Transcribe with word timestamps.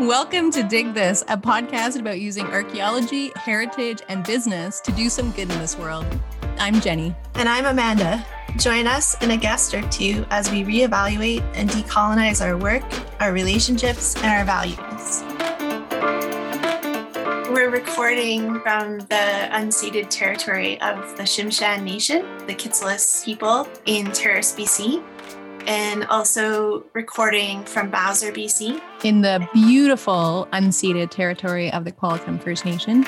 Welcome 0.00 0.50
to 0.52 0.62
Dig 0.62 0.94
This, 0.94 1.20
a 1.28 1.36
podcast 1.36 2.00
about 2.00 2.18
using 2.18 2.46
archaeology, 2.46 3.32
heritage, 3.36 4.00
and 4.08 4.24
business 4.24 4.80
to 4.80 4.92
do 4.92 5.10
some 5.10 5.30
good 5.32 5.50
in 5.50 5.58
this 5.58 5.76
world. 5.76 6.06
I'm 6.58 6.80
Jenny. 6.80 7.14
And 7.34 7.46
I'm 7.46 7.66
Amanda. 7.66 8.24
Join 8.56 8.86
us 8.86 9.14
and 9.20 9.30
a 9.30 9.36
guest 9.36 9.74
or 9.74 9.82
two 9.90 10.24
as 10.30 10.50
we 10.50 10.64
reevaluate 10.64 11.42
and 11.54 11.68
decolonize 11.68 12.42
our 12.42 12.56
work, 12.56 12.82
our 13.20 13.34
relationships, 13.34 14.16
and 14.22 14.24
our 14.24 14.44
values. 14.46 15.22
We're 17.50 17.68
recording 17.68 18.58
from 18.60 19.00
the 19.00 19.48
unceded 19.50 20.08
territory 20.08 20.80
of 20.80 21.14
the 21.18 21.24
Tsimshian 21.24 21.82
Nation, 21.82 22.22
the 22.46 22.54
Kitselas 22.54 23.22
people 23.22 23.68
in 23.84 24.10
Terrace, 24.12 24.54
BC, 24.54 25.04
and 25.66 26.04
also 26.04 26.84
recording 26.94 27.64
from 27.64 27.90
Bowser, 27.90 28.32
BC. 28.32 28.80
In 29.04 29.20
the 29.22 29.46
beautiful 29.52 30.48
unceded 30.52 31.10
territory 31.10 31.72
of 31.72 31.84
the 31.84 31.92
Qualicum 31.92 32.42
First 32.42 32.64
Nation. 32.64 33.02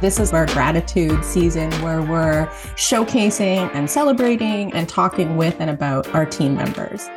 This 0.00 0.18
is 0.18 0.32
our 0.32 0.46
gratitude 0.46 1.24
season 1.24 1.70
where 1.82 2.02
we're 2.02 2.46
showcasing 2.74 3.70
and 3.72 3.88
celebrating 3.88 4.72
and 4.72 4.88
talking 4.88 5.36
with 5.36 5.60
and 5.60 5.70
about 5.70 6.12
our 6.14 6.26
team 6.26 6.56
members. 6.56 7.08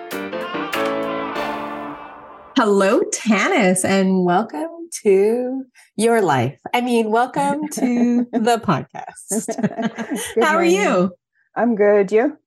Hello, 2.55 3.01
Tannis, 3.12 3.84
and 3.84 4.23
welcome 4.23 4.89
to 5.03 5.65
your 5.95 6.21
life. 6.21 6.59
I 6.73 6.81
mean, 6.81 7.12
welcome 7.12 7.67
to 7.70 8.27
the 8.31 8.62
podcast. 8.63 10.43
How 10.43 10.55
are 10.55 10.63
you? 10.63 11.12
I'm 11.55 11.75
good. 11.75 12.11
You? 12.11 12.37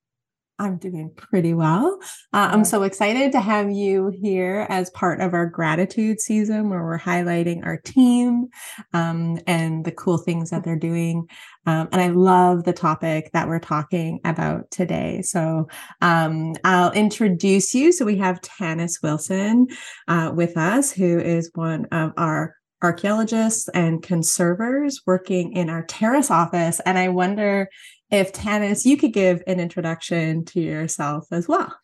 I'm 0.60 0.76
doing 0.76 1.12
pretty 1.14 1.54
well. 1.54 2.00
Uh, 2.32 2.48
I'm 2.50 2.64
so 2.64 2.82
excited 2.82 3.30
to 3.32 3.40
have 3.40 3.70
you 3.70 4.08
here 4.08 4.66
as 4.68 4.90
part 4.90 5.20
of 5.20 5.32
our 5.32 5.46
gratitude 5.46 6.20
season 6.20 6.68
where 6.68 6.82
we're 6.82 6.98
highlighting 6.98 7.64
our 7.64 7.76
team 7.76 8.48
um, 8.92 9.38
and 9.46 9.84
the 9.84 9.92
cool 9.92 10.18
things 10.18 10.50
that 10.50 10.64
they're 10.64 10.74
doing. 10.74 11.28
Um, 11.66 11.88
and 11.92 12.00
I 12.00 12.08
love 12.08 12.64
the 12.64 12.72
topic 12.72 13.30
that 13.34 13.46
we're 13.46 13.60
talking 13.60 14.18
about 14.24 14.68
today. 14.72 15.22
So 15.22 15.68
um, 16.00 16.54
I'll 16.64 16.92
introduce 16.92 17.72
you. 17.72 17.92
So 17.92 18.04
we 18.04 18.16
have 18.16 18.40
Tannis 18.40 18.98
Wilson 19.00 19.68
uh, 20.08 20.32
with 20.34 20.56
us, 20.56 20.90
who 20.90 21.20
is 21.20 21.52
one 21.54 21.84
of 21.92 22.12
our 22.16 22.56
archaeologists 22.82 23.68
and 23.70 24.02
conservers 24.02 25.02
working 25.06 25.52
in 25.52 25.68
our 25.68 25.84
terrace 25.84 26.30
office. 26.30 26.80
And 26.80 26.98
I 26.98 27.08
wonder 27.08 27.68
if 28.10 28.32
Tannis, 28.32 28.86
you 28.86 28.96
could 28.96 29.12
give 29.12 29.42
an 29.46 29.60
introduction 29.60 30.44
to 30.46 30.60
yourself 30.60 31.26
as 31.30 31.46
well. 31.46 31.74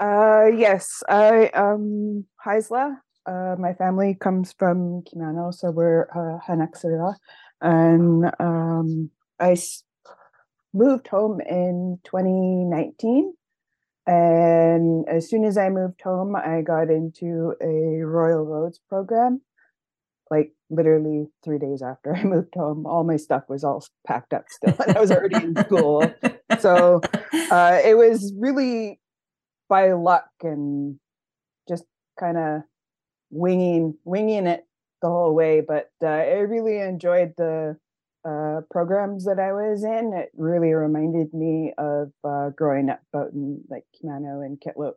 Uh, 0.00 0.46
yes, 0.54 1.02
I 1.08 1.50
am 1.54 2.26
Haisla. 2.44 2.96
Uh, 3.26 3.56
my 3.58 3.74
family 3.74 4.14
comes 4.14 4.54
from 4.58 5.02
Kemano, 5.02 5.52
so 5.52 5.70
we're 5.70 6.08
uh. 6.14 7.12
And 7.60 8.30
um, 8.38 9.10
I 9.40 9.52
s- 9.52 9.82
moved 10.72 11.08
home 11.08 11.40
in 11.40 11.98
2019. 12.04 13.34
And 14.06 15.06
as 15.08 15.28
soon 15.28 15.44
as 15.44 15.58
I 15.58 15.68
moved 15.68 16.00
home, 16.00 16.34
I 16.34 16.62
got 16.62 16.90
into 16.90 17.54
a 17.60 18.02
Royal 18.04 18.46
Roads 18.46 18.80
program 18.88 19.42
literally 20.70 21.26
three 21.44 21.58
days 21.58 21.82
after 21.82 22.14
I 22.16 22.24
moved 22.24 22.54
home, 22.54 22.86
all 22.86 23.04
my 23.04 23.16
stuff 23.16 23.44
was 23.48 23.64
all 23.64 23.84
packed 24.06 24.32
up 24.32 24.44
still, 24.48 24.74
and 24.86 24.96
I 24.96 25.00
was 25.00 25.10
already 25.10 25.36
in 25.36 25.56
school. 25.56 26.12
So 26.60 27.00
uh, 27.50 27.80
it 27.84 27.96
was 27.96 28.32
really 28.38 29.00
by 29.68 29.92
luck 29.92 30.30
and 30.42 30.98
just 31.68 31.84
kind 32.18 32.38
of 32.38 32.62
winging 33.30 33.94
winging 34.04 34.46
it 34.46 34.66
the 35.02 35.08
whole 35.08 35.34
way. 35.34 35.60
But 35.60 35.90
uh, 36.02 36.06
I 36.06 36.40
really 36.40 36.78
enjoyed 36.78 37.34
the 37.36 37.76
uh, 38.24 38.60
programs 38.70 39.24
that 39.26 39.38
I 39.38 39.52
was 39.52 39.84
in. 39.84 40.12
It 40.14 40.30
really 40.36 40.72
reminded 40.72 41.32
me 41.32 41.72
of 41.78 42.12
uh, 42.24 42.50
growing 42.50 42.90
up 42.90 43.00
out 43.14 43.32
in 43.32 43.62
like 43.70 43.84
Kemano 43.94 44.44
and 44.44 44.60
Kitlope. 44.60 44.94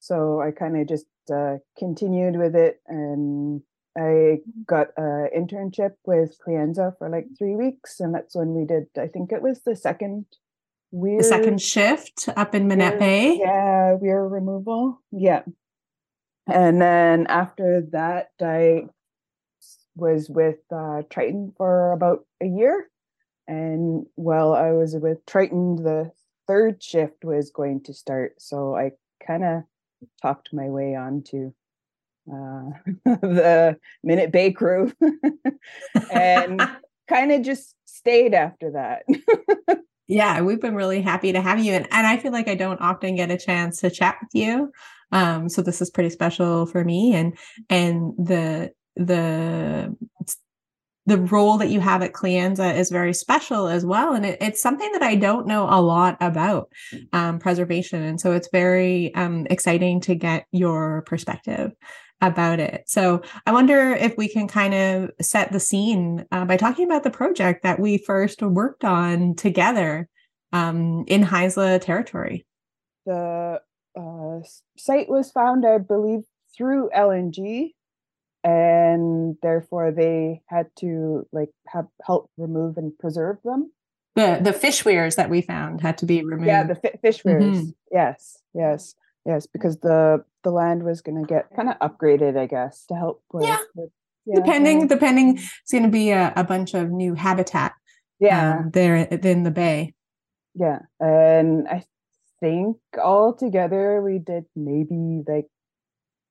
So 0.00 0.40
I 0.40 0.50
kind 0.50 0.80
of 0.80 0.88
just 0.88 1.06
uh, 1.32 1.58
continued 1.78 2.36
with 2.36 2.56
it 2.56 2.80
and 2.88 3.62
I 3.96 4.38
got 4.66 4.88
an 4.96 5.28
internship 5.36 5.92
with 6.06 6.38
Kleanza 6.46 6.96
for 6.96 7.08
like 7.10 7.26
three 7.36 7.56
weeks, 7.56 8.00
and 8.00 8.14
that's 8.14 8.34
when 8.34 8.54
we 8.54 8.64
did. 8.64 8.86
I 8.96 9.06
think 9.06 9.32
it 9.32 9.42
was 9.42 9.60
the 9.62 9.76
second 9.76 10.26
weird, 10.90 11.20
the 11.20 11.24
second 11.24 11.60
shift 11.60 12.28
up 12.36 12.54
in 12.54 12.68
Minette 12.68 12.98
Bay. 12.98 13.38
Yeah, 13.38 13.94
weir 13.94 14.26
removal. 14.26 15.00
Yeah, 15.10 15.42
and 16.46 16.80
then 16.80 17.26
after 17.26 17.82
that, 17.92 18.30
I 18.40 18.86
was 19.94 20.30
with 20.30 20.60
uh, 20.74 21.02
Triton 21.10 21.52
for 21.56 21.92
about 21.92 22.24
a 22.42 22.46
year, 22.46 22.88
and 23.46 24.06
while 24.14 24.54
I 24.54 24.72
was 24.72 24.96
with 24.96 25.24
Triton, 25.26 25.76
the 25.76 26.12
third 26.46 26.82
shift 26.82 27.24
was 27.24 27.50
going 27.50 27.82
to 27.84 27.92
start, 27.92 28.40
so 28.40 28.74
I 28.74 28.92
kind 29.26 29.44
of 29.44 29.62
talked 30.22 30.48
my 30.52 30.68
way 30.68 30.94
on 30.94 31.22
to 31.24 31.54
uh, 32.30 32.70
the 33.04 33.76
Minette 34.02 34.32
Bay 34.32 34.52
crew 34.52 34.92
and 36.12 36.60
kind 37.08 37.32
of 37.32 37.42
just 37.42 37.74
stayed 37.84 38.34
after 38.34 38.72
that. 38.72 39.04
yeah, 40.08 40.40
we've 40.40 40.60
been 40.60 40.74
really 40.74 41.02
happy 41.02 41.32
to 41.32 41.40
have 41.40 41.58
you. 41.58 41.72
And, 41.72 41.88
and 41.90 42.06
I 42.06 42.16
feel 42.16 42.32
like 42.32 42.48
I 42.48 42.54
don't 42.54 42.80
often 42.80 43.16
get 43.16 43.30
a 43.30 43.38
chance 43.38 43.80
to 43.80 43.90
chat 43.90 44.16
with 44.20 44.30
you. 44.34 44.72
Um, 45.10 45.48
so 45.48 45.62
this 45.62 45.82
is 45.82 45.90
pretty 45.90 46.10
special 46.10 46.66
for 46.66 46.84
me. 46.84 47.14
And 47.14 47.36
and 47.68 48.14
the 48.16 48.72
the 48.96 49.94
the 51.06 51.18
role 51.18 51.58
that 51.58 51.70
you 51.70 51.80
have 51.80 52.02
at 52.02 52.12
Kleanza 52.12 52.76
is 52.76 52.90
very 52.90 53.12
special 53.12 53.66
as 53.66 53.84
well. 53.84 54.14
And 54.14 54.24
it, 54.24 54.38
it's 54.40 54.62
something 54.62 54.90
that 54.92 55.02
I 55.02 55.16
don't 55.16 55.46
know 55.46 55.64
a 55.68 55.80
lot 55.80 56.16
about 56.20 56.70
um, 57.12 57.38
preservation. 57.40 58.02
And 58.02 58.20
so 58.20 58.32
it's 58.32 58.48
very 58.52 59.12
um, 59.14 59.46
exciting 59.50 60.00
to 60.02 60.14
get 60.14 60.46
your 60.52 61.02
perspective 61.02 61.72
about 62.22 62.60
it. 62.60 62.84
So 62.86 63.20
I 63.44 63.52
wonder 63.52 63.92
if 63.92 64.16
we 64.16 64.28
can 64.28 64.48
kind 64.48 64.72
of 64.72 65.10
set 65.20 65.52
the 65.52 65.60
scene 65.60 66.24
uh, 66.30 66.44
by 66.46 66.56
talking 66.56 66.86
about 66.86 67.02
the 67.02 67.10
project 67.10 67.64
that 67.64 67.80
we 67.80 67.98
first 67.98 68.40
worked 68.40 68.84
on 68.84 69.34
together 69.34 70.08
um, 70.52 71.04
in 71.08 71.24
Haisla 71.24 71.80
territory. 71.80 72.46
The 73.04 73.60
uh, 73.98 74.38
site 74.78 75.08
was 75.08 75.32
found, 75.32 75.66
I 75.66 75.78
believe, 75.78 76.20
through 76.56 76.90
LNG, 76.96 77.70
and 78.44 79.36
therefore 79.42 79.90
they 79.90 80.42
had 80.46 80.66
to 80.78 81.26
like 81.32 81.50
have 81.66 81.88
help 82.04 82.30
remove 82.36 82.76
and 82.76 82.96
preserve 82.98 83.38
them. 83.44 83.72
The 84.14 84.38
the 84.40 84.52
fish 84.52 84.84
weirs 84.84 85.16
that 85.16 85.30
we 85.30 85.40
found 85.42 85.80
had 85.80 85.98
to 85.98 86.06
be 86.06 86.22
removed. 86.22 86.46
Yeah, 86.46 86.64
the 86.64 86.74
fi- 86.76 86.98
fish 87.00 87.24
weirs. 87.24 87.42
Mm-hmm. 87.42 87.70
Yes, 87.90 88.38
yes. 88.54 88.94
Yes, 89.24 89.46
because 89.46 89.78
the 89.78 90.24
the 90.42 90.50
land 90.50 90.82
was 90.82 91.00
going 91.00 91.20
to 91.20 91.26
get 91.26 91.54
kind 91.54 91.68
of 91.68 91.78
upgraded, 91.78 92.36
I 92.36 92.46
guess, 92.46 92.84
to 92.86 92.94
help 92.94 93.22
with. 93.32 93.44
Yeah. 93.44 93.58
with 93.74 93.90
yeah. 94.24 94.36
Depending, 94.36 94.86
depending, 94.86 95.36
it's 95.36 95.72
going 95.72 95.82
to 95.82 95.90
be 95.90 96.10
a, 96.10 96.32
a 96.36 96.44
bunch 96.44 96.74
of 96.74 96.90
new 96.90 97.14
habitat. 97.14 97.72
Yeah, 98.20 98.58
um, 98.58 98.70
there 98.72 98.96
in 98.96 99.42
the 99.42 99.50
bay. 99.50 99.94
Yeah, 100.54 100.80
and 101.00 101.66
I 101.68 101.84
think 102.40 102.76
all 103.02 103.32
together 103.34 104.00
we 104.02 104.18
did 104.18 104.44
maybe 104.54 105.22
like 105.26 105.46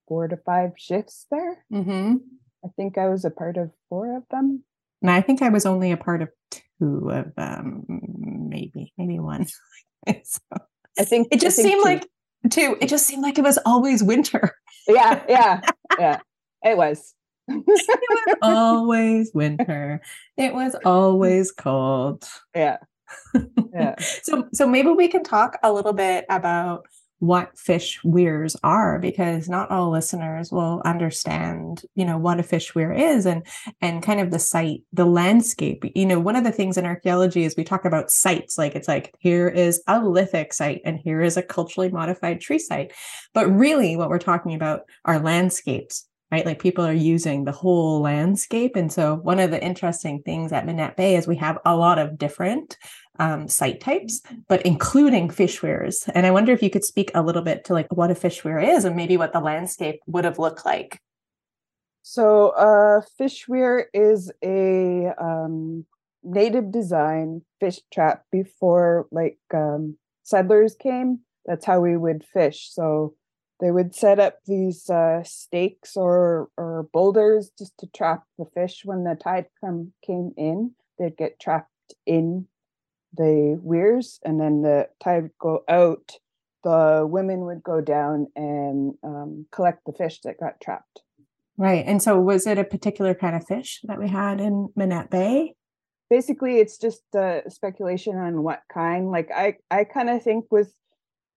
four 0.07 0.28
to 0.28 0.38
five 0.38 0.72
shifts 0.78 1.25
there. 1.31 1.66
Mm-hmm. 1.72 2.16
I 2.63 2.68
think 2.75 2.97
I 2.97 3.07
was 3.07 3.25
a 3.25 3.31
part 3.31 3.57
of 3.57 3.72
four 3.90 4.16
of 4.16 4.24
them. 4.30 4.63
And 5.01 5.09
I 5.09 5.22
think 5.22 5.41
I 5.41 5.50
was 5.50 5.66
only 5.66 5.91
a 5.91 5.97
part 5.97 6.22
of 6.22 6.30
two 6.51 7.09
of 7.09 7.34
them, 7.35 7.85
maybe, 8.50 8.94
maybe 8.97 9.19
one. 9.19 9.47
so 10.24 10.40
I 11.00 11.03
think 11.03 11.30
it 11.31 11.41
just 11.41 11.57
seemed 11.57 11.84
like 11.84 12.07
too. 12.50 12.78
It 12.81 12.88
just 12.88 13.06
seemed 13.06 13.24
like 13.24 13.38
it 13.38 13.44
was 13.44 13.59
always 13.66 14.03
winter. 14.03 14.56
Yeah, 14.88 15.24
yeah, 15.30 15.62
yeah. 16.00 16.19
It 16.63 16.77
was. 16.77 17.13
it 17.48 17.63
was 17.65 18.36
always 18.42 19.31
winter. 19.33 20.01
It 20.38 20.54
was 20.54 20.75
always 20.86 21.51
cold. 21.51 22.27
Yeah. 22.56 22.77
Yeah. 23.74 23.95
so 24.00 24.48
so 24.54 24.68
maybe 24.68 24.89
we 24.89 25.07
can 25.07 25.24
talk 25.24 25.57
a 25.63 25.71
little 25.71 25.94
bit 25.94 26.25
about 26.30 26.86
what 27.21 27.56
fish 27.56 28.03
weirs 28.03 28.56
are 28.63 28.97
because 28.97 29.47
not 29.47 29.69
all 29.69 29.91
listeners 29.91 30.51
will 30.51 30.81
understand 30.85 31.83
you 31.94 32.03
know 32.03 32.18
what 32.18 32.39
a 32.39 32.44
fish 32.44 32.73
weir 32.73 32.91
is 32.91 33.27
and 33.27 33.45
and 33.79 34.01
kind 34.01 34.19
of 34.19 34.31
the 34.31 34.39
site 34.39 34.81
the 34.91 35.06
landscape 35.06 35.83
you 35.94 36.03
know 36.03 36.19
one 36.19 36.35
of 36.35 36.44
the 36.44 36.51
things 36.51 36.79
in 36.79 36.85
archaeology 36.85 37.44
is 37.44 37.53
we 37.56 37.63
talk 37.63 37.85
about 37.85 38.09
sites 38.09 38.57
like 38.57 38.73
it's 38.73 38.88
like 38.88 39.13
here 39.19 39.47
is 39.47 39.83
a 39.88 40.03
lithic 40.03 40.51
site 40.51 40.81
and 40.83 40.97
here 40.97 41.21
is 41.21 41.38
a 41.38 41.44
culturally 41.44 41.89
modified 41.89 42.41
tree 42.41 42.57
site 42.57 42.91
but 43.35 43.47
really 43.47 43.95
what 43.95 44.09
we're 44.09 44.17
talking 44.17 44.56
about 44.56 44.81
are 45.06 45.19
landscapes 45.19 46.07
right? 46.31 46.45
Like 46.45 46.62
people 46.62 46.85
are 46.85 46.94
using 46.94 47.44
the 47.44 47.51
whole 47.51 48.00
landscape. 48.00 48.77
And 48.77 48.91
so 48.91 49.15
one 49.15 49.39
of 49.39 49.51
the 49.51 49.62
interesting 49.62 50.21
things 50.21 50.53
at 50.53 50.65
Minette 50.65 50.95
Bay 50.95 51.17
is 51.17 51.27
we 51.27 51.35
have 51.35 51.59
a 51.65 51.75
lot 51.75 52.00
of 52.00 52.17
different 52.17 52.77
um, 53.19 53.48
site 53.48 53.80
types, 53.80 54.22
but 54.48 54.62
including 54.63 55.30
fish 55.30 55.62
weirs. 55.62 56.06
And 56.13 56.25
I 56.25 56.31
wonder 56.31 56.52
if 56.54 56.63
you 56.63 56.69
could 56.69 56.84
speak 56.84 57.12
a 57.13 57.22
little 57.22 57.42
bit 57.42 57.66
to 57.66 57.74
like 57.74 57.92
what 57.94 58.12
a 58.12 58.16
fish 58.16 58.44
weir 58.44 58.60
is 58.60 58.86
and 58.86 58.96
maybe 58.96 59.18
what 59.18 59.34
the 59.34 59.40
landscape 59.40 60.00
would 60.08 60.25
have 60.25 60.40
looked 60.40 60.66
like. 60.66 61.00
So, 62.04 62.50
uh, 62.50 63.02
fish 63.18 63.48
weir 63.48 63.88
is 63.94 64.31
a 64.44 65.13
um, 65.19 65.86
native 66.24 66.72
design 66.72 67.44
fish 67.60 67.80
trap 67.94 68.24
before 68.31 69.08
like 69.12 69.38
um, 69.54 69.98
settlers 70.24 70.75
came. 70.75 71.19
That's 71.46 71.66
how 71.66 71.80
we 71.80 71.98
would 71.98 72.24
fish. 72.24 72.69
So 72.72 73.16
they 73.60 73.72
would 73.72 73.94
set 73.94 74.19
up 74.19 74.40
these 74.46 74.90
uh, 74.90 75.22
stakes 75.24 75.96
or 75.96 76.50
or 76.58 76.90
boulders 76.92 77.52
just 77.58 77.78
to 77.80 77.88
trap 77.88 78.24
the 78.38 78.46
fish 78.46 78.81
when 78.84 79.04
the 79.04 79.16
tide 79.16 79.46
come 79.60 79.94
came 80.06 80.34
in. 80.38 80.72
They'd 80.98 81.18
get 81.18 81.40
trapped 81.40 81.69
in 82.06 82.48
the 83.16 83.60
weirs, 83.62 84.19
and 84.24 84.40
then 84.40 84.62
the 84.62 84.90
tide 85.04 85.24
would 85.24 85.38
go 85.40 85.63
out. 85.68 86.12
The 86.63 87.06
women 87.10 87.42
would 87.46 87.63
go 87.63 87.81
down 87.81 88.28
and 88.36 88.94
um, 89.04 89.46
collect 89.52 89.86
the 89.86 89.94
fish 89.94 90.19
that 90.24 90.40
got 90.40 90.62
trapped. 90.62 91.02
Right. 91.58 91.84
And 91.86 92.02
so, 92.02 92.19
was 92.19 92.48
it 92.48 92.58
a 92.58 92.63
particular 92.63 93.13
kind 93.13 93.36
of 93.36 93.46
fish 93.46 93.81
that 93.84 94.00
we 94.00 94.10
had 94.10 94.40
in 94.40 94.69
Minette 94.75 95.10
Bay? 95.10 95.56
Basically, 96.10 96.58
it's 96.58 96.78
just 96.78 97.04
uh, 97.16 97.48
speculation 97.50 98.18
on 98.18 98.44
what 98.44 98.62
kind. 98.72 99.10
Like 99.12 99.30
I, 99.34 99.58
I 99.69 99.84
kind 99.84 100.10
of 100.10 100.24
think 100.24 100.46
with 100.52 100.74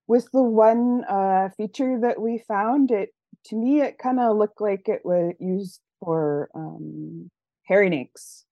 with 0.07 0.27
the 0.31 0.41
one 0.41 1.03
uh, 1.09 1.49
feature 1.57 1.99
that 2.01 2.21
we 2.21 2.43
found, 2.47 2.91
it 2.91 3.09
to 3.45 3.55
me 3.55 3.81
it 3.81 3.97
kind 3.97 4.19
of 4.19 4.37
looked 4.37 4.61
like 4.61 4.87
it 4.87 5.01
was 5.03 5.33
used 5.39 5.81
for 5.99 6.49
um, 6.55 7.29
herring 7.63 7.93
eggs. 7.93 8.44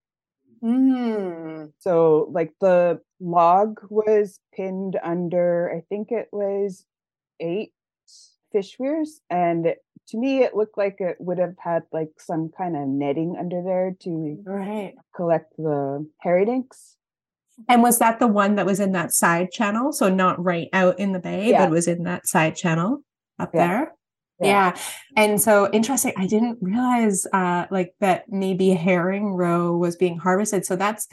Mm. 0.64 1.72
So 1.80 2.30
like 2.32 2.54
the 2.62 3.02
log 3.20 3.80
was 3.90 4.40
pinned 4.56 4.98
under, 5.04 5.72
I 5.76 5.82
think 5.90 6.12
it 6.12 6.30
was 6.32 6.86
eight 7.40 7.74
fish 8.52 8.78
weirs, 8.80 9.20
and 9.30 9.74
to 10.10 10.18
me 10.18 10.44
it 10.44 10.56
looked 10.56 10.78
like 10.78 10.98
it 11.00 11.18
would 11.20 11.40
have 11.40 11.56
had 11.60 11.84
like 11.92 12.12
some 12.20 12.50
kind 12.58 12.76
of 12.76 12.88
netting 12.88 13.36
under 13.38 13.62
there 13.64 13.96
to 14.02 14.38
right. 14.46 14.94
collect 15.16 15.54
the 15.58 16.08
herring 16.22 16.50
eggs. 16.50 16.98
And 17.70 17.84
was 17.84 18.00
that 18.00 18.20
the 18.20 18.28
one 18.28 18.56
that 18.56 18.66
was 18.66 18.80
in 18.80 18.94
that 18.94 19.14
side 19.14 19.52
channel? 19.52 19.92
So 19.92 20.10
not 20.10 20.44
right 20.44 20.70
out 20.74 21.00
in 21.00 21.12
the 21.12 21.20
bay, 21.20 21.50
Yeah. 21.50 21.66
but 21.66 21.72
was 21.72 21.88
in 21.88 22.04
that 22.04 22.28
side 22.28 22.56
channel 22.56 23.04
up 23.38 23.52
Yeah. 23.54 23.68
there? 23.68 23.94
Yeah. 24.40 24.48
Yeah. 24.76 24.78
And 25.16 25.42
so 25.42 25.70
interesting. 25.72 26.14
I 26.18 26.28
didn't 26.28 26.58
realize 26.62 27.26
uh 27.34 27.66
like 27.72 27.94
that 28.00 28.26
maybe 28.30 28.72
herring 28.72 29.34
roe 29.34 29.78
was 29.78 29.96
being 29.96 30.18
harvested. 30.18 30.66
So 30.66 30.76
that's 30.76 31.08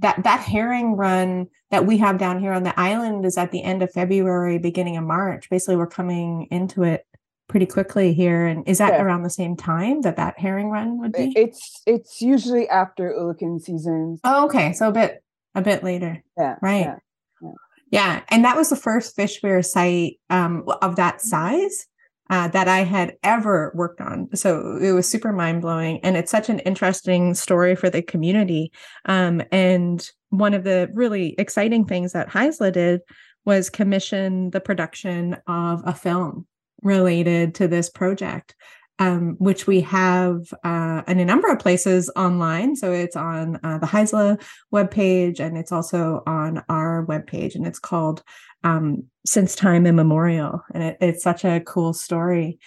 that 0.00 0.22
that 0.24 0.40
herring 0.40 0.96
run 0.96 1.46
that 1.70 1.86
we 1.86 1.98
have 1.98 2.18
down 2.18 2.40
here 2.40 2.52
on 2.52 2.62
the 2.64 2.78
island 2.78 3.24
is 3.24 3.38
at 3.38 3.50
the 3.52 3.62
end 3.62 3.82
of 3.82 3.92
February, 3.92 4.58
beginning 4.58 4.96
of 4.96 5.04
March. 5.04 5.48
Basically, 5.50 5.76
we're 5.76 5.86
coming 5.86 6.48
into 6.50 6.82
it 6.82 7.06
pretty 7.48 7.66
quickly 7.66 8.12
here. 8.14 8.46
And 8.46 8.66
is 8.66 8.78
that 8.78 8.94
Yeah. 8.94 9.02
around 9.02 9.22
the 9.22 9.30
same 9.30 9.56
time 9.56 10.00
that 10.02 10.16
that 10.16 10.38
herring 10.38 10.70
run 10.70 10.98
would 11.00 11.12
be? 11.12 11.32
It's 11.36 11.82
it's 11.86 12.20
usually 12.22 12.68
after 12.68 13.12
oolichan 13.12 13.60
season. 13.60 14.18
oh, 14.24 14.46
okay. 14.46 14.72
So 14.72 14.88
a 14.88 14.92
bit 14.92 15.22
a 15.54 15.60
bit 15.62 15.84
later. 15.84 16.22
Yeah, 16.38 16.56
Right. 16.62 16.86
yeah. 16.86 17.50
Yeah, 17.90 18.22
and 18.30 18.42
that 18.46 18.56
was 18.56 18.70
the 18.70 18.76
first 18.76 19.14
fish 19.14 19.42
weir 19.42 19.60
site 19.62 20.14
um, 20.30 20.64
of 20.80 20.96
that 20.96 21.20
size 21.20 21.86
uh, 22.32 22.48
that 22.48 22.66
I 22.66 22.78
had 22.78 23.18
ever 23.22 23.72
worked 23.74 24.00
on. 24.00 24.26
So 24.34 24.78
it 24.80 24.92
was 24.92 25.06
super 25.06 25.34
mind 25.34 25.60
blowing, 25.60 26.00
and 26.02 26.16
it's 26.16 26.30
such 26.30 26.48
an 26.48 26.60
interesting 26.60 27.34
story 27.34 27.76
for 27.76 27.90
the 27.90 28.00
community. 28.00 28.72
Um, 29.04 29.42
and 29.52 30.08
one 30.30 30.54
of 30.54 30.64
the 30.64 30.88
really 30.94 31.34
exciting 31.36 31.84
things 31.84 32.14
that 32.14 32.30
Haisla 32.30 32.72
did 32.72 33.02
was 33.44 33.68
commission 33.68 34.48
the 34.48 34.62
production 34.62 35.36
of 35.46 35.82
a 35.84 35.92
film 35.92 36.46
related 36.80 37.54
to 37.56 37.68
this 37.68 37.90
project. 37.90 38.54
Um, 38.98 39.36
which 39.38 39.66
we 39.66 39.80
have 39.80 40.52
uh, 40.62 41.02
in 41.08 41.18
a 41.18 41.24
number 41.24 41.50
of 41.50 41.58
places 41.58 42.08
online. 42.14 42.76
So 42.76 42.92
it's 42.92 43.16
on 43.16 43.58
uh, 43.64 43.78
the 43.78 43.86
Haisla 43.86 44.40
webpage 44.72 45.40
and 45.40 45.58
it's 45.58 45.72
also 45.72 46.22
on 46.24 46.62
our 46.68 47.04
webpage 47.06 47.56
and 47.56 47.66
it's 47.66 47.80
called 47.80 48.22
um, 48.62 49.04
Since 49.26 49.56
Time 49.56 49.86
Immemorial. 49.86 50.62
And 50.72 50.82
it, 50.84 50.98
it's 51.00 51.22
such 51.24 51.44
a 51.44 51.60
cool 51.60 51.94
story. 51.94 52.60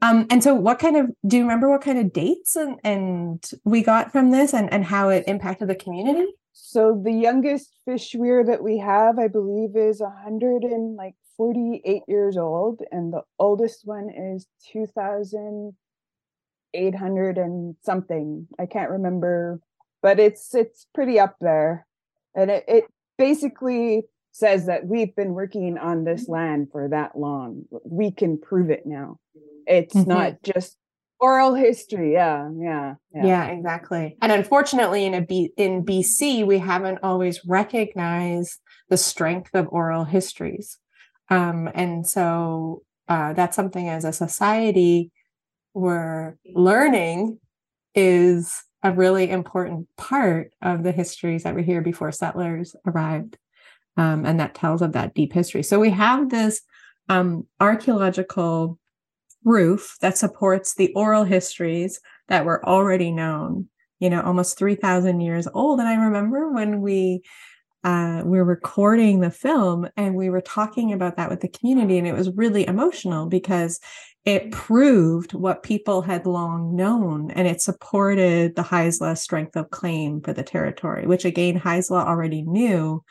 Um, 0.00 0.26
and 0.30 0.42
so 0.42 0.54
what 0.54 0.78
kind 0.78 0.96
of 0.96 1.10
do 1.26 1.36
you 1.36 1.42
remember 1.42 1.68
what 1.68 1.82
kind 1.82 1.98
of 1.98 2.12
dates 2.12 2.56
and, 2.56 2.78
and 2.84 3.44
we 3.64 3.82
got 3.82 4.12
from 4.12 4.30
this 4.30 4.54
and, 4.54 4.72
and 4.72 4.84
how 4.84 5.08
it 5.08 5.24
impacted 5.26 5.68
the 5.68 5.74
community? 5.74 6.26
So 6.52 7.00
the 7.02 7.12
youngest 7.12 7.78
fish 7.84 8.14
weir 8.14 8.44
that 8.44 8.62
we 8.62 8.78
have, 8.78 9.18
I 9.18 9.28
believe, 9.28 9.76
is 9.76 10.00
a 10.00 10.10
hundred 10.10 10.62
and 10.64 10.96
like 10.96 11.14
forty-eight 11.38 12.02
years 12.08 12.36
old, 12.36 12.82
and 12.92 13.12
the 13.12 13.22
oldest 13.38 13.82
one 13.86 14.10
is 14.10 14.46
two 14.70 14.84
thousand 14.86 15.72
eight 16.74 16.94
hundred 16.94 17.38
and 17.38 17.76
something. 17.82 18.46
I 18.58 18.66
can't 18.66 18.90
remember, 18.90 19.60
but 20.02 20.20
it's 20.20 20.54
it's 20.54 20.86
pretty 20.94 21.18
up 21.18 21.36
there, 21.40 21.86
and 22.34 22.50
it, 22.50 22.64
it 22.68 22.84
basically 23.16 24.02
says 24.32 24.66
that 24.66 24.86
we've 24.86 25.16
been 25.16 25.32
working 25.32 25.78
on 25.78 26.04
this 26.04 26.28
land 26.28 26.68
for 26.70 26.88
that 26.90 27.16
long. 27.16 27.64
We 27.84 28.10
can 28.10 28.38
prove 28.38 28.68
it 28.70 28.82
now. 28.84 29.18
It's 29.66 29.94
Mhm. 29.94 30.06
not 30.06 30.42
just 30.42 30.76
oral 31.20 31.54
history. 31.54 32.12
Yeah, 32.12 32.48
yeah, 32.56 32.94
Yeah. 33.12 33.46
exactly. 33.48 34.16
And 34.22 34.30
unfortunately, 34.30 35.04
in 35.04 35.14
a 35.14 35.22
B, 35.22 35.52
in 35.56 35.82
BC, 35.84 36.44
we 36.44 36.58
haven't 36.58 36.98
always 37.02 37.44
recognized 37.46 38.60
the 38.88 38.96
strength 38.96 39.54
of 39.54 39.66
oral 39.72 40.04
histories, 40.04 40.78
um, 41.30 41.68
and 41.74 42.06
so 42.06 42.82
uh, 43.08 43.32
that's 43.32 43.56
something 43.56 43.88
as 43.88 44.04
a 44.04 44.12
society 44.12 45.10
we're 45.74 46.36
learning 46.54 47.38
is 47.94 48.62
a 48.82 48.92
really 48.92 49.30
important 49.30 49.88
part 49.96 50.52
of 50.62 50.82
the 50.82 50.92
histories 50.92 51.42
that 51.42 51.54
were 51.54 51.62
here 51.62 51.80
before 51.80 52.12
settlers 52.12 52.76
arrived, 52.86 53.36
um, 53.96 54.24
and 54.24 54.38
that 54.40 54.54
tells 54.54 54.82
of 54.82 54.92
that 54.92 55.14
deep 55.14 55.32
history. 55.32 55.62
So 55.62 55.78
we 55.78 55.90
have 55.90 56.30
this 56.30 56.60
um, 57.08 57.46
archaeological 57.60 58.78
roof 59.44 59.96
that 60.00 60.18
supports 60.18 60.74
the 60.74 60.92
oral 60.94 61.24
histories 61.24 62.00
that 62.28 62.44
were 62.44 62.64
already 62.68 63.10
known 63.10 63.68
you 64.00 64.10
know 64.10 64.20
almost 64.22 64.58
3000 64.58 65.20
years 65.20 65.48
old 65.54 65.78
and 65.78 65.88
i 65.88 65.94
remember 65.94 66.50
when 66.52 66.80
we 66.80 67.22
uh, 67.88 68.22
we're 68.22 68.44
recording 68.44 69.20
the 69.20 69.30
film 69.30 69.88
and 69.96 70.14
we 70.14 70.28
were 70.28 70.42
talking 70.42 70.92
about 70.92 71.16
that 71.16 71.30
with 71.30 71.40
the 71.40 71.48
community 71.48 71.96
and 71.96 72.06
it 72.06 72.12
was 72.12 72.30
really 72.34 72.66
emotional 72.66 73.24
because 73.24 73.80
it 74.26 74.52
proved 74.52 75.32
what 75.32 75.62
people 75.62 76.02
had 76.02 76.26
long 76.26 76.76
known 76.76 77.30
and 77.30 77.48
it 77.48 77.62
supported 77.62 78.54
the 78.56 78.62
Haisla 78.62 79.16
strength 79.16 79.56
of 79.56 79.70
claim 79.70 80.20
for 80.20 80.34
the 80.34 80.42
territory 80.42 81.06
which 81.06 81.24
again 81.24 81.58
Haisla 81.58 82.04
already 82.04 82.42
knew 82.42 83.02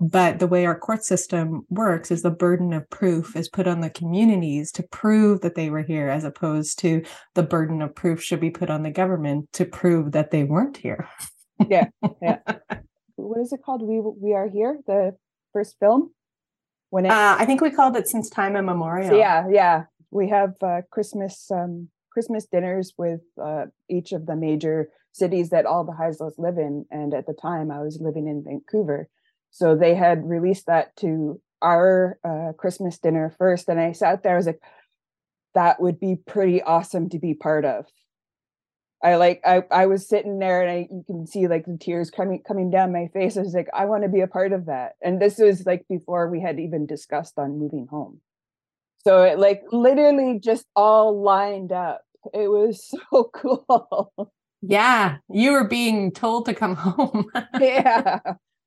but 0.00 0.38
the 0.38 0.46
way 0.46 0.64
our 0.64 0.78
court 0.78 1.04
system 1.04 1.66
works 1.68 2.10
is 2.10 2.22
the 2.22 2.30
burden 2.30 2.72
of 2.72 2.88
proof 2.88 3.36
is 3.36 3.50
put 3.50 3.66
on 3.66 3.82
the 3.82 3.90
communities 3.90 4.72
to 4.72 4.82
prove 4.84 5.42
that 5.42 5.56
they 5.56 5.68
were 5.68 5.82
here 5.82 6.08
as 6.08 6.24
opposed 6.24 6.78
to 6.78 7.02
the 7.34 7.42
burden 7.42 7.82
of 7.82 7.94
proof 7.94 8.22
should 8.22 8.40
be 8.40 8.50
put 8.50 8.70
on 8.70 8.82
the 8.82 8.90
government 8.90 9.52
to 9.52 9.66
prove 9.66 10.12
that 10.12 10.30
they 10.30 10.42
weren't 10.42 10.78
here 10.78 11.06
yeah, 11.68 11.88
yeah. 12.22 12.38
what 13.22 13.40
is 13.40 13.52
it 13.52 13.60
called? 13.64 13.82
We 13.82 14.00
we 14.00 14.34
are 14.34 14.48
here. 14.48 14.78
The 14.86 15.16
first 15.52 15.76
film. 15.78 16.12
When 16.90 17.06
it, 17.06 17.10
uh, 17.10 17.36
i 17.38 17.46
think 17.46 17.62
we 17.62 17.70
called 17.70 17.96
it 17.96 18.06
since 18.06 18.28
time 18.28 18.54
immemorial 18.54 19.08
so 19.08 19.16
yeah, 19.16 19.46
yeah. 19.50 19.84
We 20.10 20.28
have 20.28 20.52
uh, 20.62 20.82
Christmas 20.90 21.50
um, 21.50 21.88
Christmas 22.12 22.44
dinners 22.44 22.92
with 22.98 23.22
uh, 23.42 23.66
each 23.88 24.12
of 24.12 24.26
the 24.26 24.36
major 24.36 24.90
cities 25.12 25.48
that 25.50 25.64
all 25.64 25.84
the 25.84 25.92
Haislas 25.92 26.34
live 26.36 26.58
in. 26.58 26.84
And 26.90 27.14
at 27.14 27.26
the 27.26 27.32
time, 27.32 27.70
I 27.70 27.80
was 27.80 27.98
living 27.98 28.28
in 28.28 28.44
Vancouver, 28.44 29.08
so 29.50 29.74
they 29.74 29.94
had 29.94 30.28
released 30.28 30.66
that 30.66 30.94
to 30.96 31.40
our 31.62 32.18
uh, 32.24 32.52
Christmas 32.58 32.98
dinner 32.98 33.34
first. 33.38 33.68
And 33.68 33.80
I 33.80 33.92
sat 33.92 34.22
there. 34.22 34.34
I 34.34 34.36
was 34.36 34.46
like, 34.46 34.60
that 35.54 35.80
would 35.80 35.98
be 35.98 36.16
pretty 36.26 36.62
awesome 36.62 37.08
to 37.10 37.18
be 37.18 37.32
part 37.32 37.64
of. 37.64 37.86
I 39.02 39.16
like 39.16 39.40
I 39.44 39.64
I 39.70 39.86
was 39.86 40.08
sitting 40.08 40.38
there 40.38 40.62
and 40.62 40.70
I 40.70 40.88
you 40.90 41.02
can 41.06 41.26
see 41.26 41.48
like 41.48 41.66
the 41.66 41.76
tears 41.78 42.10
coming 42.10 42.42
coming 42.46 42.70
down 42.70 42.92
my 42.92 43.08
face. 43.12 43.36
I 43.36 43.40
was 43.42 43.54
like, 43.54 43.68
I 43.74 43.84
want 43.86 44.04
to 44.04 44.08
be 44.08 44.20
a 44.20 44.26
part 44.28 44.52
of 44.52 44.66
that. 44.66 44.92
And 45.02 45.20
this 45.20 45.38
was 45.38 45.66
like 45.66 45.84
before 45.88 46.28
we 46.28 46.40
had 46.40 46.60
even 46.60 46.86
discussed 46.86 47.34
on 47.38 47.58
moving 47.58 47.86
home. 47.90 48.20
So 49.04 49.22
it 49.24 49.38
like 49.38 49.62
literally 49.72 50.38
just 50.38 50.66
all 50.76 51.20
lined 51.20 51.72
up. 51.72 52.02
It 52.32 52.48
was 52.48 52.88
so 53.10 53.30
cool. 53.34 54.12
yeah 54.62 55.16
you 55.28 55.50
were 55.50 55.66
being 55.66 56.12
told 56.12 56.46
to 56.46 56.54
come 56.54 56.76
home 56.86 57.26
yeah. 57.60 58.20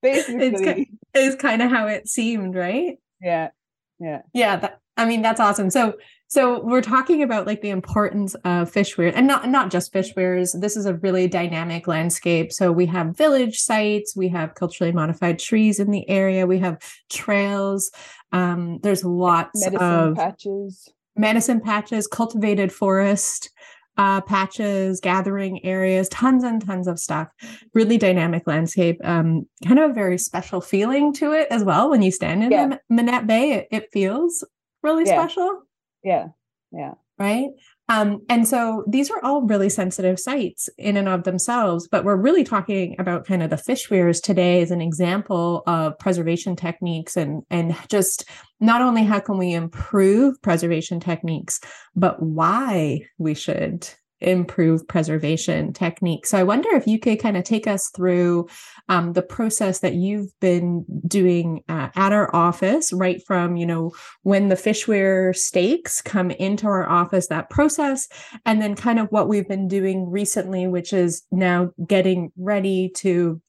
it's, 0.03 0.27
Basically. 0.29 0.73
ki- 0.85 0.91
it's 1.13 1.35
kind 1.41 1.61
of 1.61 1.71
how 1.71 1.87
it 1.87 2.09
seemed 2.09 2.53
right 2.53 2.97
Yeah. 3.21 3.51
Yeah. 3.97 4.23
yeah 4.33 4.57
that, 4.57 4.79
i 4.97 5.05
mean 5.05 5.21
that's 5.21 5.39
awesome 5.39 5.69
so 5.69 5.93
so 6.27 6.61
we're 6.63 6.81
talking 6.81 7.21
about 7.23 7.45
like 7.45 7.61
the 7.61 7.69
importance 7.69 8.35
of 8.43 8.69
fish 8.69 8.97
weirs 8.97 9.13
and 9.15 9.27
not 9.27 9.47
not 9.49 9.71
just 9.71 9.93
fish 9.93 10.13
weirs. 10.15 10.53
This 10.59 10.75
is 10.75 10.85
a 10.85 10.95
really 10.95 11.27
dynamic 11.27 11.87
landscape. 11.87 12.51
So 12.51 12.71
we 12.71 12.85
have 12.87 13.15
village 13.17 13.57
sites, 13.59 14.15
we 14.15 14.27
have 14.29 14.55
culturally 14.55 14.91
modified 14.91 15.39
trees 15.39 15.79
in 15.79 15.91
the 15.91 16.07
area, 16.09 16.47
we 16.47 16.59
have 16.59 16.77
trails. 17.09 17.91
Um, 18.31 18.79
there's 18.83 19.03
lots 19.05 19.63
Medicine 19.63 19.81
of 19.87 20.15
patches. 20.15 20.89
medicine 21.15 21.61
patches, 21.61 22.07
cultivated 22.07 22.71
forest 22.71 23.49
uh, 23.97 24.19
patches, 24.19 24.99
gathering 24.99 25.63
areas, 25.63 26.09
tons 26.09 26.43
and 26.43 26.65
tons 26.65 26.85
of 26.85 26.99
stuff. 26.99 27.29
Really 27.73 27.97
dynamic 27.97 28.45
landscape. 28.45 28.99
Um, 29.05 29.47
kind 29.65 29.79
of 29.79 29.91
a 29.91 29.93
very 29.93 30.17
special 30.17 30.59
feeling 30.59 31.13
to 31.13 31.31
it 31.31 31.47
as 31.49 31.63
well. 31.63 31.89
When 31.89 32.01
you 32.01 32.11
stand 32.11 32.43
in 32.43 32.51
Yeah. 32.51 32.67
the 32.67 32.79
Minette 32.89 33.25
Bay, 33.25 33.53
it, 33.53 33.67
it 33.71 33.91
feels 33.93 34.43
really 34.83 35.05
Yeah. 35.05 35.13
special 35.25 35.61
Yeah. 36.05 36.27
Yeah. 36.71 36.93
right? 37.17 37.49
Um, 37.87 38.21
and 38.29 38.47
so 38.47 38.83
these 38.87 39.09
are 39.11 39.23
all 39.23 39.43
really 39.43 39.69
sensitive 39.69 40.19
sites 40.19 40.67
in 40.77 40.97
and 40.97 41.07
of 41.07 41.23
themselves, 41.23 41.87
but 41.87 42.03
we're 42.03 42.15
really 42.15 42.43
talking 42.43 42.95
about 42.99 43.25
kind 43.25 43.43
of 43.43 43.49
the 43.49 43.57
fish 43.57 43.89
weirs 43.89 44.19
today 44.19 44.61
as 44.61 44.71
an 44.71 44.81
example 44.81 45.63
of 45.67 45.97
preservation 45.99 46.55
techniques 46.55 47.15
and 47.15 47.43
and 47.49 47.75
just 47.89 48.25
not 48.59 48.81
only 48.81 49.03
how 49.03 49.19
can 49.19 49.37
we 49.37 49.53
improve 49.53 50.41
preservation 50.41 50.99
techniques, 50.99 51.59
but 51.95 52.21
why 52.21 53.01
we 53.17 53.33
should 53.33 53.87
improve 54.25 54.87
preservation 54.87 55.73
techniques. 55.73 56.31
So 56.31 56.37
I 56.37 56.43
wonder 56.43 56.69
if 56.73 56.87
you 56.87 56.99
could 56.99 57.19
kind 57.19 57.37
of 57.37 57.43
take 57.43 57.67
us 57.67 57.89
through 57.95 58.47
um, 58.89 59.13
the 59.13 59.21
process 59.21 59.79
that 59.79 59.93
you've 59.93 60.31
been 60.39 60.85
doing 61.07 61.63
uh, 61.69 61.89
at 61.95 62.11
our 62.11 62.35
office, 62.35 62.91
right 62.91 63.21
from 63.25 63.55
you 63.55 63.65
know 63.65 63.91
when 64.23 64.49
the 64.49 64.55
fish 64.55 64.87
weir 64.87 65.33
stakes 65.33 66.01
come 66.01 66.31
into 66.31 66.67
our 66.67 66.87
office, 66.89 67.27
that 67.27 67.49
process, 67.49 68.07
and 68.45 68.61
then 68.61 68.75
kind 68.75 68.99
of 68.99 69.07
what 69.11 69.27
we've 69.27 69.47
been 69.47 69.67
doing 69.67 70.09
recently, 70.09 70.67
which 70.67 70.93
is 70.93 71.23
now 71.31 71.71
getting 71.87 72.31
ready 72.37 72.89
to 72.95 73.41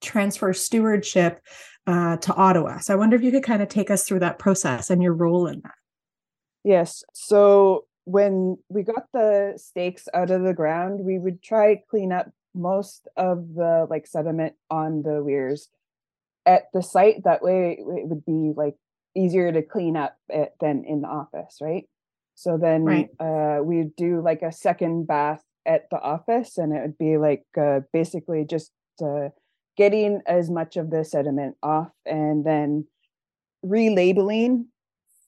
transfer 0.00 0.52
stewardship 0.52 1.40
uh, 1.86 2.16
to 2.18 2.34
Ottawa. 2.34 2.78
So 2.78 2.94
I 2.94 2.96
wonder 2.96 3.16
if 3.16 3.22
you 3.22 3.30
could 3.30 3.42
kind 3.42 3.62
of 3.62 3.68
take 3.68 3.90
us 3.90 4.06
through 4.06 4.20
that 4.20 4.38
process 4.38 4.90
and 4.90 5.02
your 5.02 5.14
role 5.14 5.46
in 5.46 5.60
that. 5.64 5.74
Yes. 6.64 7.04
So 7.12 7.84
when 8.04 8.58
we 8.68 8.82
got 8.82 9.06
the 9.12 9.54
stakes 9.56 10.08
out 10.14 10.30
of 10.30 10.42
the 10.42 10.54
ground, 10.54 11.00
we 11.00 11.18
would 11.18 11.42
try 11.42 11.82
clean 11.88 12.12
up 12.12 12.30
most 12.54 13.08
of 13.16 13.54
the 13.54 13.86
like 13.90 14.06
sediment 14.06 14.54
on 14.70 15.02
the 15.02 15.22
weirs 15.22 15.68
at 16.46 16.64
the 16.72 16.82
site. 16.82 17.24
That 17.24 17.42
way 17.42 17.78
it 17.78 18.08
would 18.08 18.24
be 18.24 18.52
like 18.56 18.76
easier 19.16 19.52
to 19.52 19.62
clean 19.62 19.96
up 19.96 20.16
it 20.28 20.54
than 20.60 20.84
in 20.84 21.00
the 21.02 21.08
office, 21.08 21.58
right? 21.60 21.88
So 22.34 22.58
then 22.58 22.84
Right. 22.84 23.10
uh, 23.20 23.62
we'd 23.62 23.96
do 23.96 24.20
like 24.20 24.42
a 24.42 24.52
second 24.52 25.06
bath 25.06 25.42
at 25.66 25.88
the 25.90 25.98
office, 26.00 26.58
and 26.58 26.72
it 26.74 26.82
would 26.82 26.98
be 26.98 27.16
like 27.16 27.44
uh, 27.58 27.80
basically 27.92 28.44
just 28.44 28.72
uh, 29.02 29.28
getting 29.76 30.20
as 30.26 30.50
much 30.50 30.76
of 30.76 30.90
the 30.90 31.04
sediment 31.04 31.56
off, 31.62 31.90
and 32.04 32.44
then 32.44 32.86
relabeling 33.64 34.66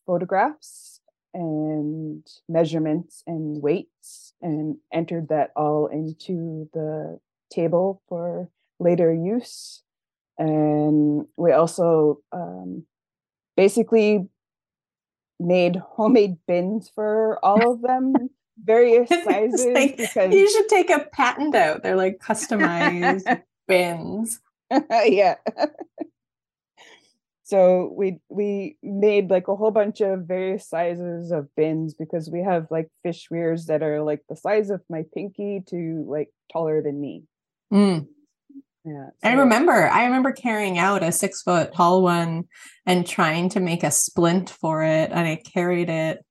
photographs 0.07 0.96
and 1.37 2.27
measurements 2.49 3.23
and 3.27 3.63
weights, 3.63 4.33
and 4.41 4.79
entered 4.91 5.29
that 5.29 5.51
all 5.55 5.87
into 5.87 6.69
the 6.73 7.21
table 7.53 8.01
for 8.09 8.49
later 8.81 9.13
use. 9.13 9.83
And 10.39 11.27
we 11.37 11.53
also 11.53 12.21
um, 12.33 12.85
basically 13.57 14.29
made 15.39 15.77
homemade 15.77 16.39
bins 16.47 16.91
for 16.95 17.39
all 17.45 17.73
of 17.75 17.83
them, 17.83 18.15
various 18.65 19.09
sizes. 19.09 19.67
like, 19.67 19.99
because 19.99 20.33
You 20.33 20.51
should 20.51 20.69
take 20.69 20.91
a 20.91 21.07
patent 21.13 21.55
out. 21.55 21.83
They're 21.83 21.97
like 21.97 22.19
customized 22.19 23.43
bins. 23.69 24.41
yeah. 24.91 25.37
So 27.47 27.95
we 27.97 28.19
we 28.29 28.77
made 28.83 29.31
like 29.31 29.47
a 29.47 29.55
whole 29.55 29.71
bunch 29.71 30.01
of 30.01 30.27
various 30.27 30.69
sizes 30.69 31.31
of 31.31 31.47
bins 31.55 31.95
because 31.95 32.29
we 32.29 32.43
have 32.43 32.67
like 32.73 32.89
fish 33.05 33.29
weirs 33.31 33.67
that 33.67 33.85
are 33.85 34.03
like 34.03 34.23
the 34.29 34.35
size 34.35 34.69
of 34.69 34.81
my 34.91 35.05
pinky 35.15 35.63
to 35.69 36.05
like 36.09 36.31
taller 36.53 36.83
than 36.83 37.01
me. 37.01 37.23
Mm. 37.73 38.09
Yeah. 38.85 39.11
I 39.23 39.35
remember, 39.35 39.89
I 39.89 40.07
remember 40.07 40.33
carrying 40.33 40.77
out 40.77 41.05
a 41.05 41.13
six 41.13 41.43
foot 41.43 41.73
tall 41.73 42.03
one 42.03 42.47
and 42.85 43.07
trying 43.07 43.49
to 43.51 43.61
make 43.61 43.85
a 43.85 43.93
splint 43.93 44.51
for 44.51 44.83
it. 44.83 45.11
And 45.13 45.21
I 45.29 45.37
carried 45.37 45.89
it 45.89 46.25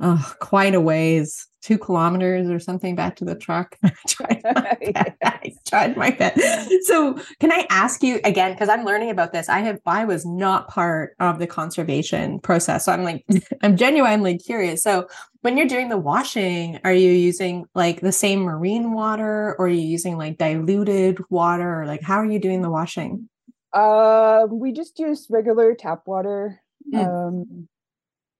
oh, 0.00 0.34
quite 0.40 0.74
a 0.74 0.80
ways, 0.80 1.46
two 1.62 1.78
kilometers 1.78 2.48
or 2.48 2.58
something 2.58 2.96
back 2.96 3.16
to 3.16 3.24
the 3.24 3.34
truck. 3.34 3.76
I 3.82 3.92
tried 4.08 4.42
my 4.44 4.92
best. 4.94 5.16
I 5.22 5.52
tried 5.68 5.96
my 5.96 6.10
best. 6.10 6.40
So 6.84 7.18
can 7.40 7.52
I 7.52 7.66
ask 7.70 8.02
you 8.02 8.20
again, 8.24 8.52
because 8.52 8.68
I'm 8.68 8.84
learning 8.84 9.10
about 9.10 9.32
this. 9.32 9.48
I 9.48 9.60
have 9.60 9.78
I 9.86 10.04
was 10.04 10.26
not 10.26 10.68
part 10.68 11.14
of 11.20 11.38
the 11.38 11.46
conservation 11.46 12.40
process. 12.40 12.84
So 12.84 12.92
I'm 12.92 13.04
like, 13.04 13.24
I'm 13.62 13.76
genuinely 13.76 14.38
curious. 14.38 14.82
So 14.82 15.08
when 15.42 15.56
you're 15.56 15.68
doing 15.68 15.88
the 15.88 15.98
washing, 15.98 16.80
are 16.84 16.92
you 16.92 17.10
using 17.10 17.66
like 17.74 18.00
the 18.00 18.12
same 18.12 18.40
marine 18.40 18.92
water 18.92 19.54
or 19.58 19.66
are 19.66 19.68
you 19.68 19.80
using 19.80 20.18
like 20.18 20.38
diluted 20.38 21.18
water? 21.30 21.82
Or 21.82 21.86
like 21.86 22.02
how 22.02 22.16
are 22.16 22.26
you 22.26 22.38
doing 22.38 22.62
the 22.62 22.70
washing? 22.70 23.28
Uh, 23.72 24.46
we 24.50 24.72
just 24.72 24.98
use 24.98 25.26
regular 25.30 25.74
tap 25.74 26.02
water. 26.06 26.60
Mm. 26.92 27.06
Um, 27.06 27.68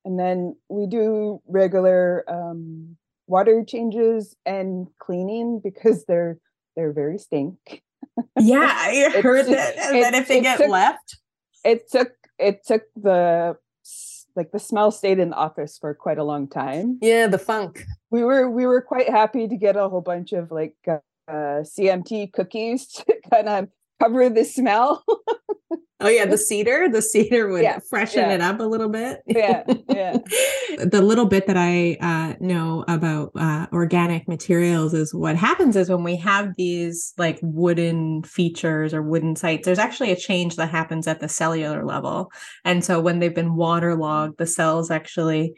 and 0.04 0.18
then 0.18 0.56
we 0.68 0.86
do 0.86 1.40
regular 1.46 2.24
um, 2.28 2.96
water 3.26 3.64
changes 3.66 4.36
and 4.44 4.88
cleaning 4.98 5.60
because 5.62 6.04
they're 6.06 6.38
they're 6.76 6.92
very 6.92 7.18
stink. 7.18 7.82
Yeah, 8.38 8.60
I 8.70 9.20
heard 9.22 9.46
that. 9.46 9.76
And 9.78 10.02
then 10.02 10.14
if 10.14 10.28
they 10.28 10.40
get 10.40 10.58
took- 10.58 10.68
left, 10.70 11.18
It 11.64 11.90
took 11.90 12.12
it 12.38 12.64
took 12.66 12.82
the 12.96 13.56
like 14.34 14.50
the 14.50 14.58
smell 14.58 14.90
stayed 14.90 15.18
in 15.18 15.30
the 15.30 15.36
office 15.36 15.76
for 15.78 15.92
quite 15.94 16.18
a 16.18 16.24
long 16.24 16.48
time. 16.48 16.98
yeah, 17.02 17.26
the 17.26 17.38
funk. 17.38 17.84
We 18.10 18.24
were 18.24 18.50
we 18.50 18.64
were 18.66 18.80
quite 18.80 19.08
happy 19.08 19.46
to 19.46 19.56
get 19.56 19.76
a 19.76 19.88
whole 19.88 20.00
bunch 20.00 20.32
of 20.32 20.50
like 20.50 20.76
uh, 20.88 20.98
CMT 21.62 22.32
cookies 22.32 22.86
to 22.94 23.14
kind 23.30 23.48
of 23.48 23.68
cover 24.00 24.28
the 24.30 24.44
smell. 24.44 25.04
Oh 26.02 26.08
yeah, 26.08 26.26
the 26.26 26.38
cedar. 26.48 26.88
The 26.88 27.00
cedar 27.00 27.48
would 27.48 27.62
Yeah, 27.62 27.78
freshen 27.88 28.28
yeah. 28.28 28.34
it 28.34 28.40
up 28.40 28.60
a 28.60 28.64
little 28.64 28.88
bit. 28.88 29.22
Yeah, 29.26 29.62
yeah. 29.88 30.18
the 30.84 31.00
little 31.02 31.26
bit 31.26 31.46
that 31.46 31.56
I 31.56 31.96
uh, 32.00 32.34
know 32.40 32.84
about 32.88 33.30
uh, 33.36 33.66
organic 33.72 34.28
materials 34.28 34.94
is 34.94 35.14
what 35.14 35.36
happens 35.36 35.76
is 35.76 35.88
when 35.88 36.04
we 36.04 36.16
have 36.16 36.54
these 36.56 37.12
like 37.16 37.38
wooden 37.42 38.22
features 38.24 38.92
or 38.92 39.02
wooden 39.02 39.36
sites, 39.36 39.64
there's 39.64 39.78
actually 39.78 40.10
a 40.10 40.16
change 40.16 40.56
that 40.56 40.70
happens 40.70 41.06
at 41.06 41.20
the 41.20 41.28
cellular 41.28 41.84
level, 41.84 42.30
and 42.64 42.84
so 42.84 43.00
when 43.00 43.18
they've 43.18 43.34
been 43.34 43.56
waterlogged, 43.56 44.38
the 44.38 44.46
cells 44.46 44.90
actually 44.90 45.54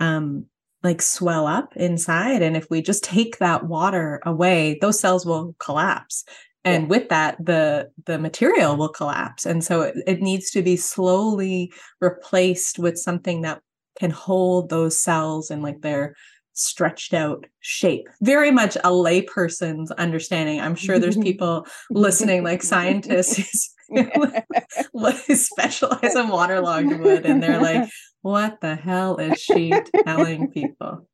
um, 0.00 0.46
like 0.82 1.00
swell 1.02 1.46
up 1.46 1.76
inside, 1.76 2.42
and 2.42 2.56
if 2.56 2.68
we 2.70 2.82
just 2.82 3.02
take 3.02 3.38
that 3.38 3.64
water 3.64 4.20
away, 4.24 4.78
those 4.80 5.00
cells 5.00 5.24
will 5.24 5.54
collapse 5.58 6.24
and 6.66 6.90
with 6.90 7.08
that 7.08 7.36
the 7.38 7.90
the 8.04 8.18
material 8.18 8.76
will 8.76 8.88
collapse. 8.88 9.46
And 9.46 9.64
so 9.64 9.82
it, 9.82 9.94
it 10.06 10.20
needs 10.20 10.50
to 10.50 10.62
be 10.62 10.76
slowly 10.76 11.72
replaced 12.00 12.78
with 12.78 12.98
something 12.98 13.42
that 13.42 13.62
can 13.98 14.10
hold 14.10 14.68
those 14.68 14.98
cells 14.98 15.50
in 15.50 15.62
like 15.62 15.80
their 15.80 16.16
stretched 16.52 17.14
out 17.14 17.46
shape. 17.60 18.08
Very 18.20 18.50
much 18.50 18.76
a 18.76 18.90
layperson's 18.90 19.92
understanding. 19.92 20.60
I'm 20.60 20.74
sure 20.74 20.98
there's 20.98 21.16
people 21.30 21.66
listening 21.88 22.42
like 22.42 22.62
scientists 22.62 23.72
who 23.88 24.10
specialize 25.34 26.16
in 26.16 26.28
waterlogged 26.28 26.98
wood 26.98 27.24
and 27.24 27.40
they're 27.40 27.60
like 27.60 27.88
what 28.22 28.60
the 28.60 28.74
hell 28.74 29.18
is 29.18 29.40
she 29.40 29.72
telling 30.04 30.50
people 30.50 31.06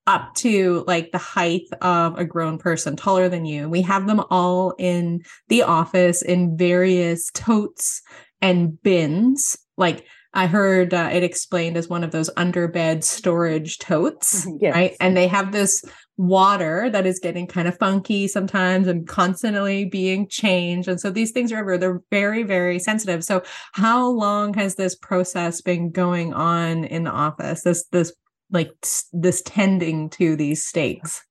up 0.06 0.34
to 0.36 0.84
like 0.86 1.10
the 1.12 1.18
height 1.18 1.62
of 1.80 2.18
a 2.18 2.25
grown 2.25 2.58
person 2.58 2.96
taller 2.96 3.28
than 3.28 3.44
you. 3.44 3.68
We 3.68 3.82
have 3.82 4.06
them 4.06 4.22
all 4.30 4.75
in 4.78 5.22
the 5.48 5.62
office 5.62 6.22
in 6.22 6.56
various 6.56 7.30
totes 7.32 8.02
and 8.40 8.80
bins. 8.82 9.56
Like 9.76 10.04
I 10.32 10.46
heard 10.46 10.92
uh, 10.92 11.10
it 11.12 11.25
explained 11.25 11.76
as 11.76 11.88
one 11.88 12.04
of 12.04 12.10
those 12.10 12.30
underbed 12.30 13.02
storage 13.02 13.78
totes, 13.78 14.46
yes. 14.60 14.75
right? 14.75 14.96
And 15.00 15.16
they 15.16 15.28
have 15.28 15.50
this 15.50 15.82
water 16.18 16.88
that 16.90 17.06
is 17.06 17.18
getting 17.18 17.46
kind 17.46 17.66
of 17.66 17.78
funky 17.78 18.28
sometimes 18.28 18.86
and 18.86 19.08
constantly 19.08 19.86
being 19.86 20.28
changed. 20.28 20.88
And 20.88 21.00
so 21.00 21.10
these 21.10 21.30
things 21.32 21.52
are 21.52 21.58
ever, 21.58 21.78
they're 21.78 22.02
very, 22.10 22.42
very 22.42 22.78
sensitive. 22.78 23.25
So 23.25 23.42
how 23.72 24.08
long 24.08 24.54
has 24.54 24.76
this 24.76 24.94
process 24.94 25.60
been 25.60 25.90
going 25.90 26.32
on 26.32 26.84
in 26.84 27.04
the 27.04 27.10
office? 27.10 27.62
This 27.62 27.84
this 27.92 28.12
like 28.50 28.73
t- 28.83 28.91
this 29.12 29.43
tending 29.43 30.11
to 30.11 30.37
these 30.37 30.65
stakes? 30.65 31.23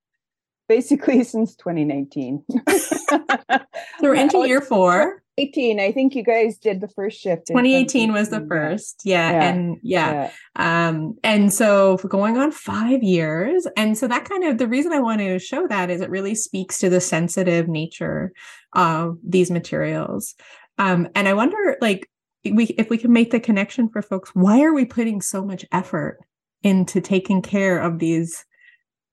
Basically, 0.68 1.24
since 1.24 1.56
2019. 1.56 2.44
so 2.78 3.20
we're 4.02 4.16
into 4.16 4.48
year 4.48 4.62
four. 4.62 5.22
18 5.38 5.80
i 5.80 5.92
think 5.92 6.16
you 6.16 6.24
guys 6.24 6.58
did 6.58 6.82
the 6.82 6.88
first 6.88 7.20
shift 7.20 7.48
2018 7.48 8.14
was 8.14 8.30
the 8.30 8.46
first 8.48 9.02
yeah, 9.04 9.32
yeah. 9.32 9.44
and 9.44 9.78
yeah. 9.84 10.32
yeah. 10.58 10.88
um 10.88 11.18
and 11.24 11.54
so 11.54 11.98
for 11.98 12.08
going 12.08 12.38
on 12.38 12.52
five 12.52 13.04
years 13.04 13.68
and 13.76 13.98
so 13.98 14.08
that 14.08 14.28
kind 14.28 14.44
of 14.46 14.58
the 14.58 14.68
reason 14.68 14.94
i 14.94 15.00
wanted 15.00 15.28
to 15.28 15.40
show 15.40 15.68
that 15.68 15.90
is 15.90 16.02
it 16.02 16.10
really 16.10 16.36
speaks 16.36 16.78
to 16.78 16.90
the 16.90 17.02
sensitive 17.02 17.68
nature 17.68 18.32
of 18.74 19.18
these 19.28 19.52
materials 19.52 20.36
um 20.78 21.08
and 21.16 21.28
i 21.28 21.34
wonder 21.34 21.78
like 21.82 22.10
we 22.52 22.66
if 22.78 22.90
we 22.90 22.98
can 22.98 23.12
make 23.12 23.32
the 23.32 23.40
connection 23.40 23.90
for 23.90 24.02
folks 24.02 24.32
why 24.34 24.62
are 24.62 24.74
we 24.74 24.86
putting 24.86 25.22
so 25.22 25.44
much 25.44 25.66
effort 25.72 26.20
into 26.66 27.00
taking 27.00 27.42
care 27.42 27.80
of 27.80 28.00
these 28.00 28.44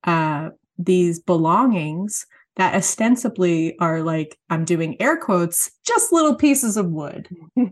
uh 0.05 0.49
these 0.77 1.19
belongings 1.19 2.25
that 2.55 2.75
ostensibly 2.75 3.77
are 3.79 4.01
like 4.01 4.37
i'm 4.49 4.65
doing 4.65 4.99
air 5.01 5.17
quotes 5.17 5.71
just 5.85 6.11
little 6.11 6.35
pieces 6.35 6.77
of 6.77 6.87
wood. 6.87 7.29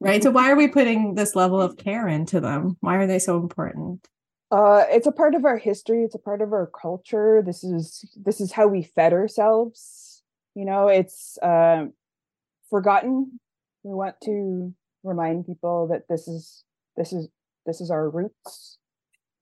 Right? 0.00 0.22
So 0.22 0.30
why 0.30 0.50
are 0.50 0.56
we 0.56 0.68
putting 0.68 1.16
this 1.16 1.34
level 1.34 1.60
of 1.60 1.76
care 1.76 2.06
into 2.06 2.40
them? 2.40 2.76
Why 2.80 2.96
are 2.96 3.06
they 3.06 3.18
so 3.18 3.36
important? 3.36 4.06
Uh 4.50 4.84
it's 4.88 5.08
a 5.08 5.12
part 5.12 5.34
of 5.34 5.44
our 5.44 5.58
history. 5.58 6.04
It's 6.04 6.14
a 6.14 6.20
part 6.20 6.40
of 6.40 6.52
our 6.52 6.70
culture. 6.80 7.42
This 7.44 7.64
is 7.64 8.04
this 8.16 8.40
is 8.40 8.52
how 8.52 8.68
we 8.68 8.84
fed 8.84 9.12
ourselves. 9.12 10.22
You 10.54 10.64
know 10.64 10.88
it's 10.88 11.36
uh, 11.42 11.86
forgotten. 12.70 13.38
We 13.82 13.94
want 13.94 14.16
to 14.24 14.72
remind 15.02 15.46
people 15.46 15.88
that 15.88 16.08
this 16.08 16.28
is 16.28 16.64
this 16.96 17.12
is 17.12 17.28
this 17.66 17.80
is 17.80 17.90
our 17.90 18.08
roots 18.08 18.78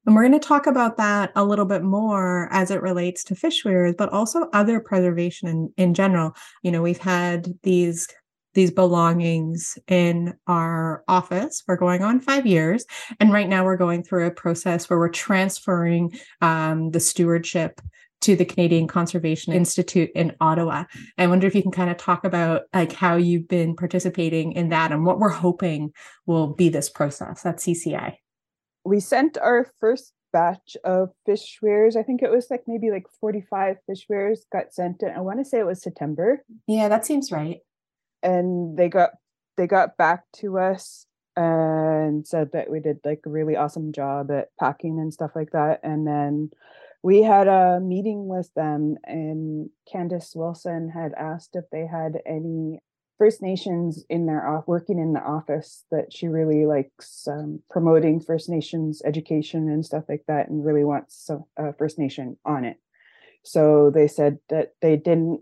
and 0.06 0.14
we're 0.14 0.22
going 0.22 0.38
to 0.38 0.46
talk 0.46 0.66
about 0.66 0.96
that 0.98 1.32
a 1.34 1.44
little 1.44 1.64
bit 1.64 1.82
more 1.82 2.48
as 2.52 2.70
it 2.70 2.80
relates 2.80 3.24
to 3.24 3.34
fish 3.34 3.64
weirs, 3.64 3.94
but 3.98 4.12
also 4.12 4.48
other 4.52 4.78
preservation 4.78 5.48
in, 5.48 5.72
in 5.76 5.94
general. 5.94 6.34
You 6.62 6.70
know, 6.70 6.82
we've 6.82 6.98
had 6.98 7.52
these 7.62 8.08
these 8.54 8.70
belongings 8.70 9.78
in 9.86 10.32
our 10.46 11.04
office 11.08 11.62
for 11.66 11.76
going 11.76 12.02
on 12.02 12.20
five 12.20 12.46
years. 12.46 12.86
And 13.20 13.30
right 13.30 13.50
now 13.50 13.66
we're 13.66 13.76
going 13.76 14.02
through 14.02 14.26
a 14.26 14.30
process 14.30 14.88
where 14.88 14.98
we're 14.98 15.10
transferring 15.10 16.18
um, 16.40 16.90
the 16.90 16.98
stewardship 16.98 17.82
to 18.22 18.34
the 18.34 18.46
Canadian 18.46 18.88
Conservation 18.88 19.52
Institute 19.52 20.10
in 20.14 20.34
Ottawa. 20.40 20.84
I 21.18 21.26
wonder 21.26 21.46
if 21.46 21.54
you 21.54 21.60
can 21.60 21.70
kind 21.70 21.90
of 21.90 21.98
talk 21.98 22.24
about 22.24 22.62
like 22.72 22.94
how 22.94 23.16
you've 23.16 23.46
been 23.46 23.76
participating 23.76 24.52
in 24.52 24.70
that 24.70 24.90
and 24.90 25.04
what 25.04 25.18
we're 25.18 25.28
hoping 25.28 25.92
will 26.24 26.54
be 26.54 26.70
this 26.70 26.88
process 26.88 27.44
at 27.44 27.58
CCI 27.58 28.16
we 28.86 29.00
sent 29.00 29.36
our 29.38 29.66
first 29.80 30.12
batch 30.32 30.76
of 30.84 31.10
fish 31.24 31.58
weirs. 31.62 31.96
I 31.96 32.02
think 32.02 32.22
it 32.22 32.30
was 32.30 32.48
like 32.50 32.64
maybe 32.66 32.90
like 32.90 33.06
45 33.20 33.76
fish 33.86 34.06
weirs 34.08 34.46
got 34.52 34.72
sent 34.72 35.02
in. 35.02 35.10
I 35.10 35.20
want 35.20 35.38
to 35.40 35.44
say 35.44 35.58
it 35.58 35.66
was 35.66 35.82
September. 35.82 36.44
Yeah, 36.66 36.88
that 36.88 37.06
seems 37.06 37.32
right. 37.32 37.60
And 38.22 38.76
they 38.76 38.88
got 38.88 39.10
they 39.56 39.66
got 39.66 39.96
back 39.96 40.24
to 40.36 40.58
us 40.58 41.06
and 41.36 42.26
said 42.26 42.50
that 42.52 42.70
we 42.70 42.80
did 42.80 42.98
like 43.04 43.20
a 43.26 43.30
really 43.30 43.56
awesome 43.56 43.92
job 43.92 44.30
at 44.30 44.48
packing 44.58 44.98
and 44.98 45.12
stuff 45.12 45.32
like 45.34 45.50
that. 45.52 45.80
And 45.82 46.06
then 46.06 46.50
we 47.02 47.22
had 47.22 47.46
a 47.46 47.80
meeting 47.80 48.26
with 48.26 48.52
them 48.54 48.96
and 49.04 49.70
Candace 49.90 50.32
Wilson 50.34 50.90
had 50.90 51.12
asked 51.14 51.50
if 51.54 51.64
they 51.70 51.86
had 51.86 52.20
any 52.26 52.80
First 53.18 53.40
Nations 53.40 54.04
in 54.10 54.26
their 54.26 54.62
working 54.66 54.98
in 54.98 55.14
the 55.14 55.22
office 55.22 55.84
that 55.90 56.12
she 56.12 56.28
really 56.28 56.66
likes 56.66 57.26
um, 57.26 57.60
promoting 57.70 58.20
First 58.20 58.48
Nations 58.48 59.00
education 59.04 59.70
and 59.70 59.84
stuff 59.84 60.04
like 60.08 60.24
that, 60.28 60.48
and 60.48 60.64
really 60.64 60.84
wants 60.84 61.30
a 61.56 61.72
First 61.74 61.98
Nation 61.98 62.36
on 62.44 62.64
it. 62.64 62.78
So 63.42 63.90
they 63.90 64.06
said 64.08 64.38
that 64.50 64.74
they 64.82 64.96
didn't, 64.96 65.40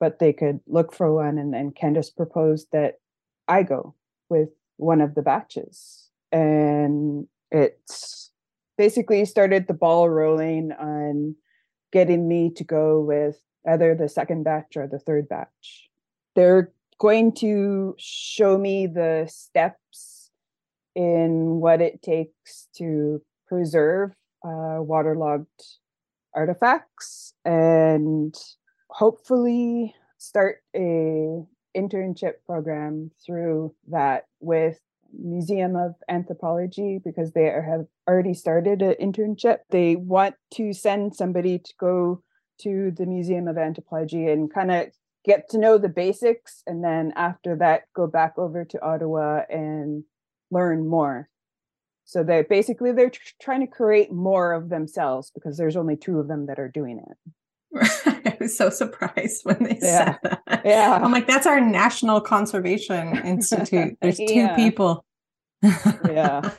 but 0.00 0.18
they 0.18 0.32
could 0.32 0.60
look 0.66 0.94
for 0.94 1.12
one. 1.12 1.36
And 1.36 1.52
then 1.52 1.72
Candace 1.72 2.10
proposed 2.10 2.68
that 2.72 3.00
I 3.48 3.62
go 3.62 3.94
with 4.30 4.48
one 4.76 5.00
of 5.00 5.14
the 5.14 5.22
batches, 5.22 6.08
and 6.32 7.26
it's 7.50 8.30
basically 8.78 9.24
started 9.24 9.66
the 9.66 9.74
ball 9.74 10.08
rolling 10.08 10.72
on 10.72 11.34
getting 11.92 12.26
me 12.26 12.50
to 12.50 12.64
go 12.64 13.00
with 13.00 13.38
either 13.68 13.94
the 13.94 14.08
second 14.08 14.44
batch 14.44 14.76
or 14.76 14.86
the 14.86 14.98
third 14.98 15.28
batch 15.28 15.85
they're 16.36 16.70
going 16.98 17.32
to 17.32 17.96
show 17.98 18.56
me 18.56 18.86
the 18.86 19.26
steps 19.28 20.30
in 20.94 21.60
what 21.60 21.80
it 21.80 22.00
takes 22.02 22.68
to 22.76 23.20
preserve 23.48 24.12
uh, 24.44 24.78
waterlogged 24.78 25.46
artifacts 26.34 27.34
and 27.44 28.34
hopefully 28.88 29.94
start 30.18 30.62
a 30.74 31.42
internship 31.76 32.34
program 32.46 33.10
through 33.24 33.74
that 33.88 34.26
with 34.40 34.78
Museum 35.18 35.76
of 35.76 35.94
Anthropology 36.08 37.00
because 37.04 37.32
they 37.32 37.44
have 37.44 37.86
already 38.08 38.34
started 38.34 38.82
an 38.82 38.94
internship. 39.00 39.58
They 39.70 39.96
want 39.96 40.34
to 40.54 40.72
send 40.72 41.14
somebody 41.14 41.58
to 41.58 41.74
go 41.78 42.22
to 42.60 42.90
the 42.96 43.06
Museum 43.06 43.48
of 43.48 43.58
Anthropology 43.58 44.28
and 44.28 44.52
kind 44.52 44.70
of 44.70 44.86
get 45.26 45.48
to 45.50 45.58
know 45.58 45.76
the 45.76 45.88
basics 45.88 46.62
and 46.66 46.82
then 46.82 47.12
after 47.16 47.56
that 47.56 47.82
go 47.94 48.06
back 48.06 48.34
over 48.38 48.64
to 48.64 48.82
ottawa 48.82 49.42
and 49.50 50.04
learn 50.50 50.88
more. 50.88 51.28
So 52.04 52.22
they 52.22 52.42
basically 52.42 52.92
they're 52.92 53.10
tr- 53.10 53.20
trying 53.42 53.60
to 53.60 53.66
create 53.66 54.12
more 54.12 54.52
of 54.52 54.68
themselves 54.68 55.32
because 55.34 55.56
there's 55.56 55.76
only 55.76 55.96
two 55.96 56.20
of 56.20 56.28
them 56.28 56.46
that 56.46 56.60
are 56.60 56.68
doing 56.68 57.00
it. 57.10 57.32
I 58.16 58.36
was 58.38 58.56
so 58.56 58.70
surprised 58.70 59.44
when 59.44 59.64
they 59.64 59.78
yeah. 59.82 60.04
said 60.04 60.18
that. 60.22 60.62
Yeah. 60.64 61.00
I'm 61.02 61.10
like 61.10 61.26
that's 61.26 61.46
our 61.46 61.60
national 61.60 62.20
conservation 62.20 63.16
institute. 63.24 63.98
There's 64.00 64.18
two 64.18 64.24
yeah. 64.34 64.56
people. 64.56 65.04
Yeah. 66.08 66.52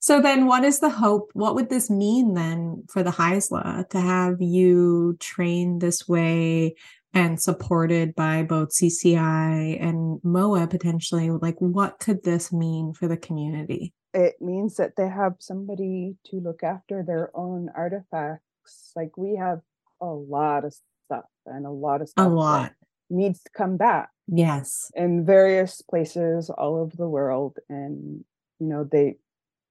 So 0.00 0.20
then 0.20 0.46
what 0.46 0.64
is 0.64 0.80
the 0.80 0.90
hope? 0.90 1.30
What 1.32 1.54
would 1.54 1.70
this 1.70 1.88
mean 1.90 2.34
then 2.34 2.84
for 2.90 3.02
the 3.02 3.10
Haisla 3.10 3.88
to 3.88 4.00
have 4.00 4.40
you 4.40 5.16
train 5.18 5.78
this 5.78 6.06
way 6.06 6.74
and 7.14 7.40
supported 7.40 8.14
by 8.14 8.42
both 8.42 8.70
CCI 8.70 9.80
and 9.80 10.20
MOA 10.22 10.66
potentially, 10.66 11.30
like 11.30 11.56
what 11.58 11.98
could 12.00 12.24
this 12.24 12.52
mean 12.52 12.92
for 12.92 13.08
the 13.08 13.16
community? 13.16 13.94
It 14.12 14.34
means 14.40 14.76
that 14.76 14.96
they 14.96 15.08
have 15.08 15.34
somebody 15.38 16.16
to 16.26 16.36
look 16.36 16.62
after 16.62 17.02
their 17.02 17.30
own 17.34 17.70
artifacts. 17.74 18.92
Like 18.94 19.16
we 19.16 19.36
have 19.36 19.60
a 20.00 20.06
lot 20.06 20.64
of 20.64 20.74
stuff 21.06 21.24
and 21.46 21.66
a 21.66 21.70
lot 21.70 22.02
of 22.02 22.08
stuff 22.08 22.26
a 22.26 22.28
lot 22.28 22.72
needs 23.10 23.42
to 23.42 23.50
come 23.50 23.76
back. 23.76 24.10
Yes. 24.26 24.90
In 24.94 25.24
various 25.24 25.82
places 25.82 26.50
all 26.50 26.76
over 26.76 26.96
the 26.96 27.08
world. 27.08 27.58
And 27.68 28.24
you 28.58 28.66
know, 28.66 28.84
they 28.84 29.16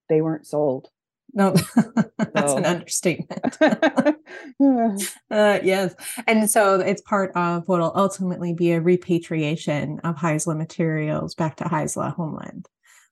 they 0.09 0.21
weren't 0.21 0.47
sold. 0.47 0.89
No, 1.33 1.55
that's 2.33 2.53
an 2.53 2.65
understatement. 2.65 3.57
uh, 5.31 5.59
yes. 5.63 5.95
And 6.27 6.49
so 6.49 6.79
it's 6.79 7.01
part 7.01 7.31
of 7.35 7.67
what 7.67 7.79
will 7.79 7.93
ultimately 7.95 8.53
be 8.53 8.71
a 8.71 8.81
repatriation 8.81 9.99
of 10.03 10.15
Haisla 10.15 10.55
materials 10.55 11.33
back 11.33 11.57
to 11.57 11.63
Haisla 11.63 12.15
homeland. 12.15 12.67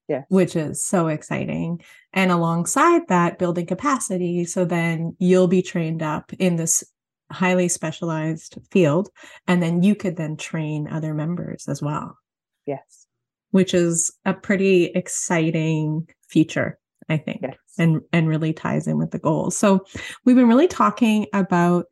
Yeah. 0.07 0.23
Which 0.27 0.55
is 0.55 0.83
so 0.83 1.07
exciting. 1.07 1.81
And 2.13 2.31
alongside 2.31 3.07
that, 3.07 3.39
building 3.39 3.65
capacity. 3.65 4.43
So 4.45 4.65
then 4.65 5.15
you'll 5.19 5.47
be 5.47 5.61
trained 5.61 6.03
up 6.03 6.33
in 6.33 6.57
this 6.57 6.83
highly 7.31 7.69
specialized 7.69 8.57
field. 8.71 9.09
And 9.47 9.63
then 9.63 9.83
you 9.83 9.95
could 9.95 10.17
then 10.17 10.35
train 10.35 10.87
other 10.89 11.13
members 11.13 11.67
as 11.67 11.81
well. 11.81 12.17
Yes. 12.65 13.07
Which 13.51 13.73
is 13.73 14.11
a 14.25 14.33
pretty 14.33 14.85
exciting 14.85 16.09
future, 16.27 16.77
I 17.11 17.17
think. 17.17 17.41
Yes. 17.41 17.57
And 17.77 18.01
and 18.11 18.27
really 18.27 18.53
ties 18.53 18.87
in 18.87 18.97
with 18.97 19.11
the 19.11 19.19
goals. 19.19 19.57
So 19.57 19.85
we've 20.25 20.35
been 20.35 20.47
really 20.47 20.67
talking 20.67 21.27
about 21.33 21.85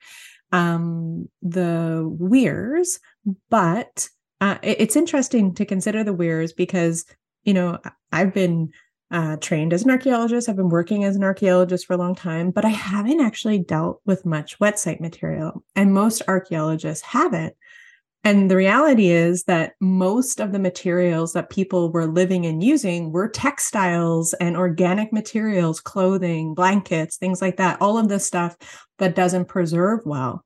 um 0.52 1.30
the 1.42 2.08
weirs, 2.20 3.00
but 3.50 4.08
uh, 4.42 4.58
it's 4.64 4.96
interesting 4.96 5.54
to 5.54 5.66
consider 5.66 6.04
the 6.04 6.14
weirs 6.14 6.54
because 6.54 7.06
you 7.44 7.54
know 7.54 7.78
I've 8.12 8.34
been 8.34 8.72
uh, 9.12 9.38
trained 9.38 9.74
as 9.74 9.84
an 9.84 9.92
archaeologist. 9.92 10.48
I've 10.48 10.56
been 10.56 10.70
working 10.70 11.04
as 11.04 11.16
an 11.16 11.24
archaeologist 11.24 11.86
for 11.86 11.94
a 11.94 11.98
long 11.98 12.16
time, 12.16 12.52
but 12.52 12.64
I 12.64 12.70
haven't 12.70 13.22
actually 13.22 13.60
dealt 13.60 14.02
with 14.06 14.26
much 14.26 14.60
wet 14.60 14.80
site 14.80 15.02
material, 15.02 15.64
and 15.76 15.94
most 15.94 16.22
archaeologists 16.28 17.04
haven't. 17.04 17.56
And 18.24 18.52
the 18.52 18.58
reality 18.58 19.10
is 19.10 19.44
that 19.44 19.74
most 19.80 20.42
of 20.42 20.52
the 20.52 20.60
materials 20.60 21.34
that 21.34 21.50
people 21.50 21.92
were 21.92 22.06
living 22.06 22.46
and 22.46 22.62
using 22.62 23.12
were 23.12 23.30
textiles 23.30 24.34
and 24.34 24.58
organic 24.58 25.14
materials, 25.14 25.80
clothing, 25.80 26.54
blankets, 26.54 27.16
things 27.16 27.42
like 27.42 27.58
that, 27.58 27.82
all 27.82 27.98
of 27.98 28.10
this 28.10 28.26
stuff 28.26 28.58
that 28.98 29.16
doesn't 29.16 29.48
preserve 29.48 30.02
well. 30.06 30.44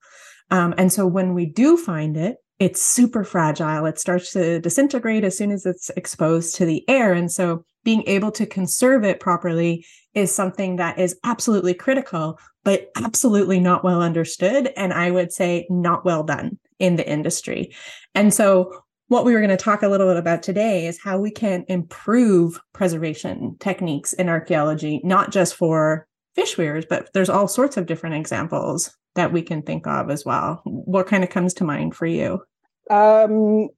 Um, 0.52 0.76
and 0.78 0.94
so 0.94 1.08
when 1.08 1.34
we 1.34 1.48
do 1.48 1.76
find 1.76 2.16
it, 2.16 2.38
it's 2.60 2.82
super 2.82 3.24
fragile. 3.24 3.88
It 3.88 3.98
starts 3.98 4.32
to 4.34 4.60
disintegrate 4.60 5.24
as 5.24 5.36
soon 5.36 5.52
as 5.52 5.66
it's 5.66 5.90
exposed 5.98 6.56
to 6.56 6.66
the 6.66 6.88
air. 6.88 7.14
And 7.14 7.32
so 7.32 7.66
being 7.84 8.04
able 8.06 8.32
to 8.34 8.46
conserve 8.46 9.04
it 9.04 9.20
properly 9.20 9.86
is 10.14 10.34
something 10.34 10.76
that 10.76 11.00
is 11.00 11.18
absolutely 11.24 11.74
critical, 11.74 12.40
but 12.64 12.92
absolutely 12.96 13.60
not 13.60 13.84
well 13.84 14.02
understood. 14.02 14.72
And 14.78 14.94
I 14.94 15.10
would 15.10 15.34
say 15.34 15.66
not 15.72 16.06
well 16.06 16.24
done 16.24 16.60
in 16.84 16.98
the 16.98 17.10
industry. 17.10 17.74
And 18.14 18.34
so 18.34 18.84
what 19.08 19.24
we 19.24 19.34
were 19.34 19.40
going 19.40 19.50
to 19.50 19.58
talk 19.58 19.84
a 19.84 19.88
little 19.88 20.08
bit 20.08 20.18
about 20.18 20.44
today 20.44 20.86
is 20.86 21.00
how 21.02 21.18
we 21.18 21.32
can 21.32 21.64
improve 21.70 22.60
preservation 22.74 23.56
techniques 23.60 24.12
in 24.12 24.28
archaeology, 24.28 25.00
not 25.04 25.32
just 25.32 25.56
for 25.56 26.06
fish 26.36 26.58
weirs, 26.58 26.86
but 26.90 27.10
there's 27.14 27.30
all 27.30 27.48
sorts 27.48 27.78
of 27.78 27.86
different 27.86 28.16
examples 28.16 28.92
that 29.16 29.32
we 29.32 29.42
can 29.42 29.62
think 29.62 29.88
of 29.88 30.10
as 30.10 30.26
well. 30.26 30.62
What 30.66 31.08
kind 31.08 31.24
of 31.24 31.30
comes 31.30 31.54
to 31.56 31.64
mind 31.64 31.96
for 31.96 32.06
you? 32.06 32.42
Um, 32.90 33.70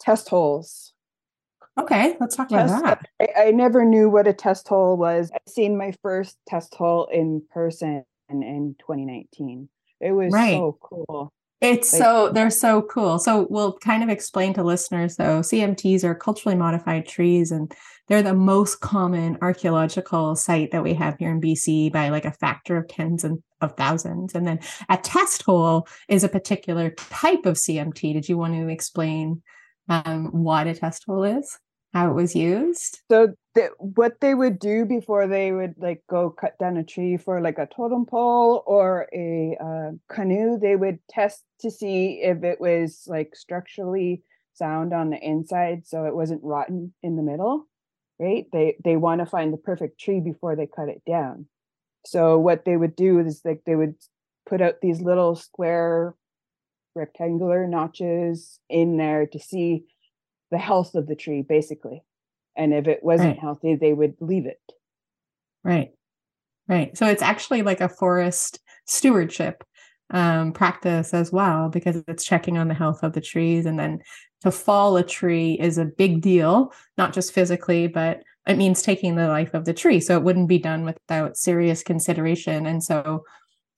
test 0.00 0.28
holes. 0.28 0.92
Okay, 1.78 2.16
let's 2.20 2.34
talk 2.36 2.50
about 2.50 2.68
Test- 2.68 2.84
that. 2.84 3.06
I, 3.20 3.48
I 3.48 3.50
never 3.52 3.84
knew 3.84 4.10
what 4.10 4.26
a 4.26 4.32
test 4.32 4.66
hole 4.68 4.96
was. 4.96 5.30
I 5.32 5.38
seen 5.48 5.76
my 5.78 5.92
first 6.02 6.36
test 6.48 6.74
hole 6.74 7.08
in 7.12 7.42
person 7.52 8.04
in, 8.28 8.42
in 8.42 8.74
2019. 8.80 9.68
It 10.00 10.12
was 10.12 10.32
Right. 10.32 10.54
so 10.54 10.76
cool. 10.82 11.32
It's 11.62 11.92
Like- 11.92 12.02
so 12.02 12.28
they're 12.30 12.50
so 12.50 12.82
cool. 12.82 13.18
So 13.20 13.46
we'll 13.48 13.74
kind 13.78 14.02
of 14.02 14.08
explain 14.08 14.52
to 14.54 14.64
listeners 14.64 15.16
though, 15.16 15.40
CMTs 15.42 16.02
are 16.02 16.14
culturally 16.14 16.56
modified 16.56 17.06
trees 17.06 17.52
and 17.52 17.72
they're 18.08 18.22
the 18.22 18.34
most 18.34 18.80
common 18.80 19.38
archaeological 19.40 20.34
site 20.34 20.72
that 20.72 20.82
we 20.82 20.92
have 20.94 21.16
here 21.18 21.30
in 21.30 21.40
BC 21.40 21.92
by 21.92 22.08
like 22.08 22.24
a 22.24 22.32
factor 22.32 22.76
of 22.76 22.88
tens 22.88 23.22
and 23.22 23.42
of 23.60 23.76
thousands. 23.76 24.34
And 24.34 24.44
then 24.44 24.58
a 24.88 24.96
test 24.96 25.42
hole 25.44 25.86
is 26.08 26.24
a 26.24 26.28
particular 26.28 26.90
type 26.90 27.46
of 27.46 27.56
CMT. 27.56 28.12
Did 28.12 28.28
you 28.28 28.36
want 28.36 28.54
to 28.54 28.68
explain 28.68 29.42
um, 29.88 30.26
what 30.32 30.66
a 30.66 30.74
test 30.74 31.04
hole 31.06 31.22
is? 31.22 31.58
How 31.94 32.10
it 32.10 32.14
was 32.14 32.34
used? 32.34 33.00
So 33.08 33.34
what 33.78 34.20
they 34.20 34.34
would 34.34 34.58
do 34.58 34.84
before 34.84 35.26
they 35.26 35.52
would 35.52 35.74
like 35.76 36.02
go 36.08 36.30
cut 36.30 36.58
down 36.58 36.78
a 36.78 36.84
tree 36.84 37.16
for 37.16 37.40
like 37.40 37.58
a 37.58 37.66
totem 37.66 38.06
pole 38.06 38.62
or 38.66 39.08
a 39.12 39.56
uh, 39.62 39.90
canoe, 40.08 40.58
they 40.58 40.76
would 40.76 40.98
test 41.08 41.44
to 41.60 41.70
see 41.70 42.20
if 42.22 42.42
it 42.44 42.60
was 42.60 43.04
like 43.06 43.36
structurally 43.36 44.22
sound 44.54 44.92
on 44.94 45.10
the 45.10 45.18
inside, 45.18 45.86
so 45.86 46.04
it 46.04 46.14
wasn't 46.14 46.42
rotten 46.42 46.94
in 47.02 47.16
the 47.16 47.22
middle. 47.22 47.68
Right? 48.18 48.46
They 48.52 48.76
they 48.82 48.96
want 48.96 49.20
to 49.20 49.26
find 49.26 49.52
the 49.52 49.58
perfect 49.58 50.00
tree 50.00 50.20
before 50.20 50.56
they 50.56 50.66
cut 50.66 50.88
it 50.88 51.02
down. 51.06 51.46
So 52.06 52.38
what 52.38 52.64
they 52.64 52.76
would 52.76 52.96
do 52.96 53.18
is 53.18 53.42
like 53.44 53.62
they 53.66 53.76
would 53.76 53.94
put 54.46 54.62
out 54.62 54.80
these 54.80 55.00
little 55.00 55.34
square 55.34 56.14
rectangular 56.94 57.66
notches 57.66 58.60
in 58.68 58.96
there 58.96 59.26
to 59.26 59.38
see 59.38 59.84
the 60.50 60.58
health 60.58 60.94
of 60.94 61.06
the 61.06 61.16
tree 61.16 61.42
basically 61.42 62.02
and 62.56 62.72
if 62.74 62.86
it 62.86 63.02
wasn't 63.02 63.30
Right. 63.30 63.38
healthy 63.38 63.74
they 63.74 63.92
would 63.92 64.14
leave 64.20 64.46
it 64.46 64.60
Right. 65.64 65.90
Right. 66.68 66.96
So 66.96 67.06
it's 67.06 67.22
actually 67.22 67.62
like 67.62 67.80
a 67.80 67.88
forest 67.88 68.60
stewardship 68.86 69.64
um, 70.10 70.52
practice 70.52 71.14
as 71.14 71.32
well, 71.32 71.68
because 71.68 72.02
it's 72.06 72.24
checking 72.24 72.58
on 72.58 72.68
the 72.68 72.74
health 72.74 73.02
of 73.02 73.12
the 73.12 73.20
trees. 73.20 73.66
And 73.66 73.78
then 73.78 74.00
to 74.42 74.50
fall 74.50 74.96
a 74.96 75.02
tree 75.02 75.56
is 75.60 75.78
a 75.78 75.84
big 75.84 76.20
deal, 76.20 76.72
not 76.98 77.12
just 77.12 77.32
physically, 77.32 77.86
but 77.86 78.22
it 78.46 78.58
means 78.58 78.82
taking 78.82 79.14
the 79.14 79.28
life 79.28 79.54
of 79.54 79.64
the 79.64 79.72
tree. 79.72 80.00
So 80.00 80.16
it 80.16 80.22
wouldn't 80.22 80.48
be 80.48 80.58
done 80.58 80.84
without 80.84 81.36
serious 81.36 81.82
consideration. 81.82 82.66
And 82.66 82.82
so 82.82 83.24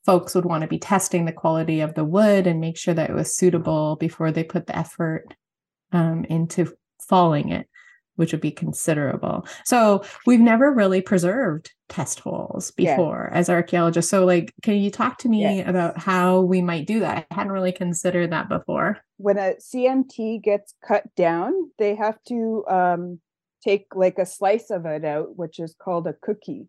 folks 0.04 0.34
would 0.34 0.44
want 0.44 0.62
to 0.62 0.68
be 0.68 0.78
testing 0.78 1.24
the 1.24 1.32
quality 1.32 1.80
of 1.80 1.94
the 1.94 2.04
wood 2.04 2.46
and 2.46 2.60
make 2.60 2.76
sure 2.76 2.94
that 2.94 3.10
it 3.10 3.14
was 3.16 3.36
suitable 3.36 3.96
before 3.96 4.32
they 4.32 4.44
put 4.44 4.66
the 4.66 4.76
effort 4.76 5.34
um, 5.92 6.24
into 6.24 6.72
falling 7.08 7.50
it 7.50 7.68
which 8.16 8.32
would 8.32 8.40
be 8.40 8.50
considerable. 8.50 9.46
So 9.64 10.04
we've 10.26 10.40
never 10.40 10.72
really 10.72 11.00
preserved 11.02 11.72
test 11.88 12.20
holes 12.20 12.72
Yeah. 12.78 12.96
before 12.96 13.30
as 13.32 13.48
archaeologists. 13.50 14.10
So 14.10 14.24
like 14.24 14.52
can 14.62 14.74
you 14.76 14.90
talk 14.90 15.18
to 15.18 15.28
me 15.28 15.42
Yes. 15.42 15.68
about 15.68 15.98
how 15.98 16.40
we 16.40 16.62
might 16.62 16.86
do 16.86 17.00
that? 17.00 17.26
I 17.30 17.34
hadn't 17.34 17.52
really 17.52 17.72
considered 17.72 18.32
that 18.32 18.48
before. 18.48 18.98
when 19.16 19.38
a 19.38 19.54
cmt 19.60 20.42
gets 20.42 20.74
cut 20.86 21.04
down 21.14 21.52
they 21.78 21.94
have 21.94 22.18
to 22.26 22.64
um, 22.68 23.20
take 23.62 23.86
like 23.94 24.18
a 24.18 24.26
slice 24.26 24.70
of 24.70 24.86
it 24.86 25.04
out 25.04 25.36
which 25.36 25.60
is 25.60 25.74
called 25.78 26.06
a 26.06 26.12
cookie 26.12 26.66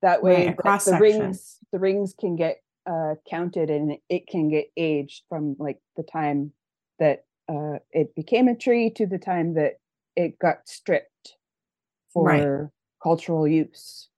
that 0.00 0.22
way 0.22 0.46
Right, 0.46 0.64
like, 0.64 0.84
the 0.84 0.98
rings 0.98 1.58
the 1.72 1.78
rings 1.78 2.14
can 2.18 2.34
get 2.36 2.56
uh, 2.86 3.14
counted 3.28 3.70
and 3.70 3.98
it 4.08 4.26
can 4.26 4.48
get 4.48 4.66
aged 4.76 5.22
from 5.28 5.54
like 5.58 5.80
the 5.96 6.02
time 6.02 6.52
that 6.98 7.24
uh, 7.48 7.78
it 7.92 8.14
became 8.14 8.48
a 8.48 8.56
tree 8.56 8.90
to 8.90 9.06
the 9.06 9.18
time 9.18 9.54
that 9.54 9.74
it 10.16 10.38
got 10.38 10.68
stripped 10.68 11.36
for 12.12 12.24
Right. 12.24 12.68
cultural 13.02 13.48
use 13.48 14.08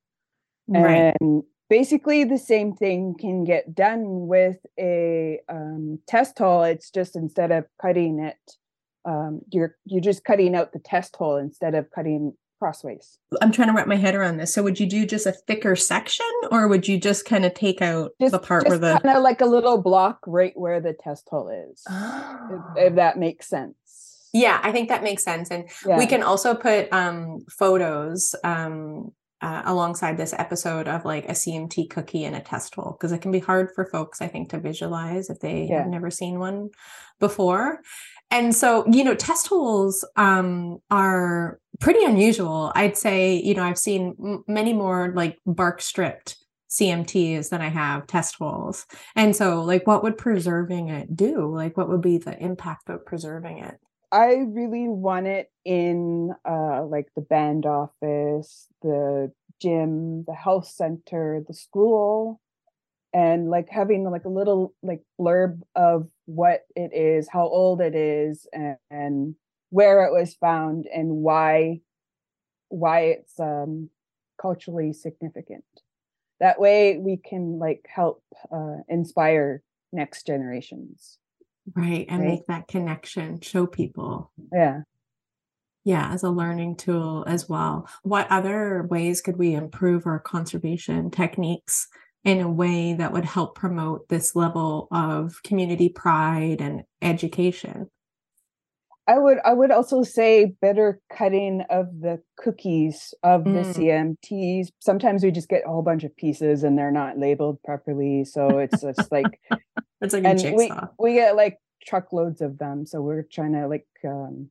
Right. 0.69 1.15
And 1.21 1.43
basically, 1.69 2.25
the 2.25 2.39
same 2.39 2.75
thing 2.75 3.15
can 3.19 3.45
get 3.45 3.75
done 3.75 4.27
with 4.27 4.59
a 4.79 5.41
um, 5.49 5.99
test 6.07 6.39
hole. 6.39 6.63
It's 6.63 6.91
just 6.91 7.17
instead 7.17 7.53
of 7.53 7.65
cutting 7.81 8.21
it, 8.21 8.57
um, 9.05 9.41
you're 9.53 9.77
you're 9.85 10.01
just 10.01 10.25
cutting 10.25 10.55
out 10.55 10.73
the 10.73 10.79
test 10.79 11.17
hole 11.17 11.37
instead 11.37 11.75
of 11.75 11.91
cutting 11.91 12.33
crossways. 12.59 13.19
I'm 13.43 13.53
trying 13.53 13.69
to 13.69 13.75
wrap 13.75 13.87
my 13.87 13.97
head 13.97 14.15
around 14.15 14.39
this. 14.39 14.55
So 14.55 14.63
would 14.63 14.81
you 14.81 14.87
do 14.87 15.05
just 15.05 15.27
a 15.27 15.33
thicker 15.33 15.77
section 15.77 16.27
or 16.51 16.67
would 16.69 16.89
you 16.89 16.99
just 16.99 17.27
kind 17.27 17.45
of 17.45 17.53
take 17.53 17.83
out 17.83 18.13
Just, 18.21 18.33
the 18.33 18.39
part 18.39 18.67
where 18.67 18.79
the 18.79 19.01
kind 19.03 19.17
of 19.17 19.23
like 19.23 19.43
a 19.43 19.47
little 19.47 19.83
block 19.83 20.21
right 20.27 20.53
where 20.55 20.81
the 20.81 20.95
test 20.95 21.29
hole 21.29 21.51
is, 21.51 21.83
if, 22.51 22.63
if 22.77 22.95
that 22.95 23.19
makes 23.19 23.49
sense. 23.49 23.75
Yeah, 24.35 24.61
I 24.63 24.73
think 24.73 24.89
that 24.91 25.03
makes 25.03 25.25
sense. 25.25 25.51
And 25.51 25.69
Yeah. 25.87 25.97
we 25.97 26.07
can 26.07 26.23
also 26.23 26.55
put 26.55 26.93
um, 26.93 27.39
photos 27.51 28.35
um, 28.45 29.13
uh, 29.41 29.63
alongside 29.65 30.17
this 30.17 30.35
episode 30.37 30.89
of 30.89 31.05
like 31.05 31.25
a 31.29 31.33
CMT 31.35 31.89
cookie 31.91 32.25
and 32.25 32.35
a 32.35 32.41
test 32.41 32.75
hole 32.75 32.93
because 32.99 33.13
it 33.13 33.21
can 33.23 33.31
be 33.31 33.39
hard 33.39 33.71
for 33.75 33.87
folks, 33.87 34.21
I 34.21 34.27
think, 34.27 34.51
to 34.51 34.59
visualize 34.59 35.31
if 35.31 35.39
they 35.41 35.67
Yeah. 35.71 35.79
have 35.83 35.89
never 35.89 36.11
seen 36.11 36.39
one 36.41 36.71
before. 37.21 37.81
And 38.31 38.55
so, 38.57 38.85
you 38.91 39.05
know, 39.05 39.15
test 39.15 39.47
holes 39.47 40.05
um, 40.17 40.79
are 40.91 41.61
pretty 41.81 42.05
unusual. 42.05 42.73
I'd 42.75 42.97
say, 42.97 43.37
you 43.37 43.55
know, 43.55 43.63
I've 43.63 43.79
seen 43.79 44.15
m- 44.23 44.45
many 44.49 44.73
more 44.73 45.13
like 45.15 45.39
bark 45.47 45.81
stripped 45.83 46.37
CMTs 46.71 47.51
than 47.51 47.61
I 47.61 47.69
have 47.69 48.07
test 48.09 48.37
holes. 48.37 48.87
And 49.15 49.37
so, 49.37 49.63
like, 49.63 49.87
what 49.87 50.03
would 50.03 50.19
preserving 50.19 50.89
it 50.89 51.15
do? 51.15 51.55
Like, 51.55 51.77
what 51.77 51.89
would 51.89 52.01
be 52.03 52.19
the 52.19 52.37
impact 52.43 52.89
of 52.89 53.05
preserving 53.07 53.59
it? 53.59 53.79
I 54.15 54.45
really 54.47 54.89
want 54.89 55.27
it 55.27 55.51
in 55.65 56.33
uh, 56.49 56.85
like 56.85 57.09
the 57.17 57.21
band 57.21 57.67
office, 57.67 58.69
the 58.81 59.33
gym, 59.61 60.23
the 60.25 60.35
health 60.35 60.69
center, 60.69 61.43
the 61.47 61.53
school, 61.53 62.41
and 63.13 63.51
like 63.51 63.69
having 63.71 64.05
like 64.11 64.25
a 64.25 64.31
little 64.31 64.75
like 64.83 65.03
blurb 65.21 65.63
of 65.77 66.09
what 66.27 66.63
it 66.77 66.93
is, 66.95 67.29
how 67.29 67.49
old 67.49 67.81
it 67.81 67.97
is, 67.97 68.47
and, 68.53 68.77
and 68.91 69.37
where 69.71 70.05
it 70.05 70.13
was 70.13 70.35
found, 70.37 70.87
and 70.95 71.11
why 71.11 71.81
why 72.69 73.01
it's 73.03 73.41
um, 73.41 73.91
culturally 74.41 74.93
significant. 74.93 75.65
That 76.41 76.61
way, 76.61 76.99
we 76.99 77.17
can 77.17 77.59
like 77.59 77.87
help 77.89 78.23
uh, 78.53 78.79
inspire 78.89 79.63
next 79.93 80.27
generations. 80.27 81.19
Right. 81.75 82.07
And 82.09 82.21
Right. 82.21 82.29
make 82.29 82.47
that 82.47 82.69
connection, 82.69 83.41
show 83.41 83.67
people. 83.67 84.31
Yeah. 84.53 84.83
yeah 85.85 86.11
as 86.13 86.23
a 86.23 86.31
learning 86.31 86.77
tool 86.77 87.25
as 87.27 87.49
well 87.49 87.87
what 88.03 88.27
other 88.31 88.87
ways 88.91 89.21
could 89.21 89.37
we 89.37 89.55
improve 89.55 90.07
our 90.07 90.19
conservation 90.19 91.11
techniques 91.11 91.89
in 92.25 92.41
a 92.41 92.51
way 92.51 92.95
that 92.95 93.13
would 93.13 93.27
help 93.27 93.55
promote 93.55 94.09
this 94.09 94.35
level 94.35 94.89
of 94.91 95.43
community 95.43 95.91
pride 95.91 96.61
and 96.61 96.85
education 97.03 97.91
I 99.07 99.19
would 99.19 99.39
I 99.45 99.53
would 99.53 99.71
also 99.71 100.03
say 100.03 100.55
better 100.63 101.01
cutting 101.13 101.63
of 101.69 102.01
the 102.01 102.23
cookies 102.39 103.13
of 103.23 103.43
mm. 103.43 103.75
the 103.75 103.79
CMTs. 103.79 104.69
Sometimes 104.81 105.23
we 105.23 105.31
just 105.31 105.49
get 105.49 105.65
a 105.67 105.69
whole 105.69 105.83
bunch 105.83 106.05
of 106.05 106.17
pieces 106.17 106.63
and 106.63 106.79
they're 106.79 106.91
not 106.91 107.19
labeled 107.19 107.59
properly, 107.65 108.25
so 108.25 108.59
it's 108.59 108.81
just 108.81 109.13
like 109.13 109.41
it's 110.05 110.15
like 110.15 110.25
and 110.25 110.57
we 110.57 110.71
we 110.99 111.15
get 111.15 111.37
like 111.37 111.59
truckloads 111.87 112.41
of 112.41 112.59
them, 112.59 112.87
so 112.87 113.01
we're 113.01 113.23
trying 113.23 113.53
to 113.53 113.67
like 113.67 113.87
um, 114.05 114.51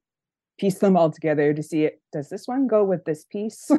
piece 0.59 0.79
them 0.79 0.97
all 0.97 1.11
together 1.11 1.53
to 1.53 1.63
see 1.63 1.85
it. 1.85 2.01
Does 2.11 2.29
this 2.29 2.47
one 2.47 2.67
go 2.67 2.83
with 2.83 3.05
this 3.05 3.25
piece? 3.25 3.69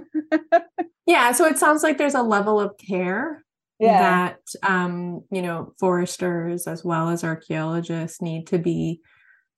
yeah, 1.06 1.32
so 1.32 1.44
it 1.46 1.58
sounds 1.58 1.82
like 1.82 1.98
there's 1.98 2.14
a 2.14 2.22
level 2.22 2.60
of 2.60 2.76
care 2.78 3.44
yeah. 3.78 4.00
that 4.00 4.40
um, 4.62 5.22
you 5.30 5.42
know 5.42 5.72
foresters 5.78 6.66
as 6.66 6.84
well 6.84 7.10
as 7.10 7.24
archaeologists 7.24 8.22
need 8.22 8.46
to 8.48 8.58
be 8.58 9.00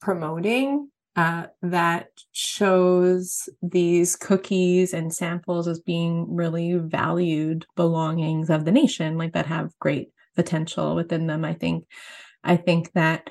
promoting 0.01 0.89
uh, 1.17 1.47
that 1.63 2.09
shows 2.33 3.49
these 3.63 4.17
cookies 4.17 4.93
and 4.93 5.15
samples 5.15 5.67
as 5.67 5.81
being 5.81 6.27
really 6.29 6.75
valued 6.75 7.65
belongings 7.75 8.51
of 8.51 8.67
the 8.67 8.71
nation, 8.71 9.17
like 9.17 9.33
that 9.33 9.47
have 9.47 9.73
great 9.79 10.11
potential 10.37 10.95
within 10.95 11.27
them. 11.27 11.45
I 11.45 11.55
think, 11.55 11.87
I 12.45 12.57
think 12.57 12.93
that 12.93 13.29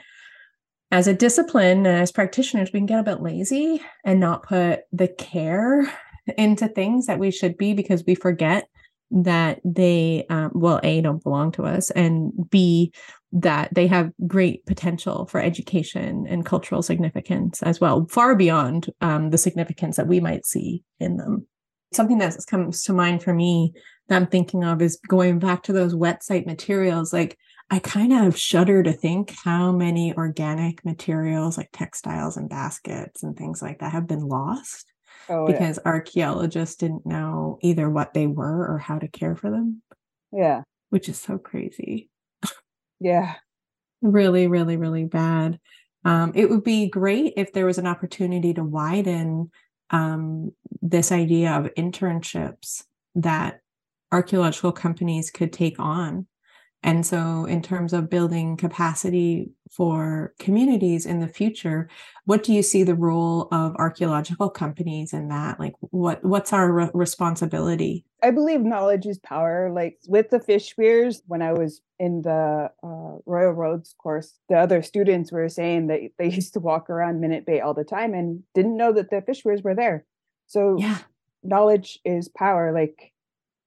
as 0.91 1.08
a 1.08 1.13
discipline 1.13 1.86
and 1.86 2.02
as 2.02 2.12
practitioners, 2.12 2.72
we 2.72 2.80
can 2.80 2.86
get 2.86 3.00
a 3.00 3.04
bit 3.04 3.22
lazy 3.22 3.82
and 4.04 4.20
not 4.20 4.44
put 4.44 4.82
the 4.91 5.08
care 5.08 5.91
into 6.38 6.68
things 6.68 7.08
that 7.08 7.20
we 7.20 7.32
should 7.32 7.58
be 7.58 7.74
because 7.74 8.04
we 8.06 8.15
forget 8.15 8.68
that 9.12 9.62
they 9.63 10.26
um, 10.30 10.52
well 10.54 10.80
a 10.84 11.00
don't 11.02 11.24
belong 11.24 11.52
to 11.52 11.63
us 11.63 11.91
and 11.91 12.32
b 12.50 12.91
that 13.32 13.74
they 13.74 13.86
have 13.86 14.12
great 14.26 14.65
potential 14.65 15.28
for 15.28 15.39
education 15.39 16.26
and 16.28 16.46
cultural 16.46 16.82
significance 16.82 17.62
as 17.62 17.80
well 17.80 18.08
far 18.10 18.36
beyond 18.36 18.89
um, 19.02 19.30
the 19.30 19.38
significance 19.38 19.98
that 19.98 20.08
we 20.08 20.20
might 20.20 20.46
see 20.46 20.84
in 21.00 21.18
them 21.18 21.46
something 21.94 22.18
that 22.18 22.36
comes 22.50 22.84
to 22.84 22.94
mind 22.94 23.22
for 23.22 23.34
me 23.34 23.74
that 24.08 24.15
i'm 24.15 24.28
thinking 24.28 24.63
of 24.63 24.82
is 24.82 25.00
going 25.08 25.39
back 25.39 25.63
to 25.63 25.74
those 25.74 25.96
wet 25.96 26.24
site 26.24 26.46
materials 26.46 27.12
like 27.13 27.38
i 27.70 27.80
kind 27.80 28.13
of 28.13 28.38
shudder 28.38 28.84
to 28.84 28.94
think 28.94 29.34
how 29.44 29.72
many 29.72 30.13
organic 30.13 30.84
materials 30.86 31.58
like 31.58 31.70
textiles 31.74 32.38
and 32.38 32.50
baskets 32.50 33.24
and 33.24 33.38
things 33.38 33.62
like 33.62 33.80
that 33.80 33.91
have 33.91 34.08
been 34.08 34.28
lost 34.28 34.91
oh, 35.30 35.48
because 35.48 35.80
yeah. 35.84 35.91
archaeologists 35.91 36.76
didn't 36.76 37.06
know 37.06 37.58
either 37.62 37.89
what 37.89 38.13
they 38.13 38.28
were 38.28 38.68
or 38.68 38.78
how 38.78 39.00
to 39.00 39.08
care 39.08 39.36
for 39.36 39.50
them. 39.50 39.82
Yeah. 40.32 40.63
Which 40.89 41.10
is 41.10 41.20
so 41.20 41.38
crazy. 41.38 42.10
Yeah. 43.00 43.36
really, 44.02 44.48
really, 44.48 44.78
really 44.78 45.06
bad. 45.06 45.60
Um, 46.06 46.32
it 46.36 46.50
would 46.50 46.63
be 46.63 46.88
great 46.88 47.34
if 47.36 47.52
there 47.52 47.65
was 47.65 47.78
an 47.78 47.88
opportunity 47.88 48.54
to 48.54 48.63
widen 48.63 49.52
um, 49.89 50.52
this 50.82 51.12
idea 51.12 51.52
of 51.52 51.74
internships 51.76 52.84
that 53.15 53.60
archaeological 54.12 54.72
companies 54.72 55.32
could 55.32 55.52
take 55.52 55.80
on 55.80 56.28
and 56.86 57.04
so, 57.04 57.46
in 57.46 57.63
terms 57.63 57.94
of 57.94 58.12
building 58.12 58.58
capacity 58.58 59.50
for 59.72 60.36
communities 60.38 61.08
in 61.08 61.20
the 61.20 61.28
future, 61.28 61.89
what 62.26 62.44
do 62.44 62.54
you 62.54 62.62
see 62.62 62.84
the 62.84 62.94
role 62.94 63.48
of 63.52 63.76
archaeological 63.78 64.52
companies 64.52 65.12
in 65.12 65.30
that? 65.30 65.60
Like, 65.60 65.74
what 65.80 66.24
what's 66.24 66.54
our 66.54 66.72
re- 66.72 66.91
responsibility? 66.94 68.06
I 68.22 68.30
believe 68.30 68.62
knowledge 68.62 69.08
is 69.08 69.18
power. 69.18 69.72
Like 69.74 69.98
with 70.08 70.30
the 70.30 70.39
fish 70.39 70.78
weirs, 70.78 71.24
when 71.26 71.41
I 71.41 71.54
was 71.54 71.82
in 71.98 72.22
the 72.22 72.70
uh, 72.84 73.18
Royal 73.26 73.54
Roads 73.54 73.96
course, 73.98 74.38
the 74.48 74.56
other 74.56 74.84
students 74.84 75.32
were 75.32 75.50
saying 75.50 75.88
that 75.88 76.02
they 76.20 76.30
used 76.30 76.54
to 76.54 76.60
walk 76.60 76.91
around 76.91 77.20
Minette 77.20 77.48
Bay 77.48 77.62
all 77.62 77.74
the 77.74 77.84
time 77.84 78.13
and 78.13 78.44
didn't 78.54 78.78
know 78.78 78.94
that 78.94 79.10
the 79.10 79.24
fish 79.24 79.44
weirs 79.44 79.63
were 79.63 79.74
there. 79.74 80.06
So, 80.46 80.78
yeah, 80.78 81.00
knowledge 81.41 81.98
is 82.06 82.30
power. 82.30 82.72
Like 82.72 83.12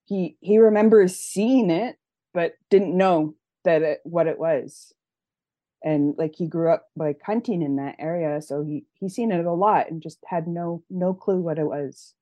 he 0.08 0.36
he 0.40 0.58
remembers 0.58 1.16
seeing 1.16 1.70
it 1.70 1.96
but 2.32 2.54
didn't 2.70 2.96
know 2.96 3.34
that 3.64 3.82
it, 3.82 4.00
what 4.04 4.26
it 4.26 4.38
was. 4.38 4.92
And 5.84 6.14
like 6.18 6.34
he 6.36 6.48
grew 6.48 6.72
up 6.72 6.86
like 6.96 7.20
hunting 7.24 7.62
in 7.62 7.76
that 7.76 7.96
area 7.98 8.42
so 8.42 8.64
he 8.64 8.84
he 8.94 9.08
seen 9.08 9.30
it 9.30 9.44
a 9.44 9.52
lot 9.52 9.90
and 9.90 10.02
just 10.02 10.18
had 10.26 10.48
no 10.48 10.82
no 10.90 11.14
clue 11.14 11.40
what 11.40 11.58
it 11.58 11.66
was. 11.66 12.14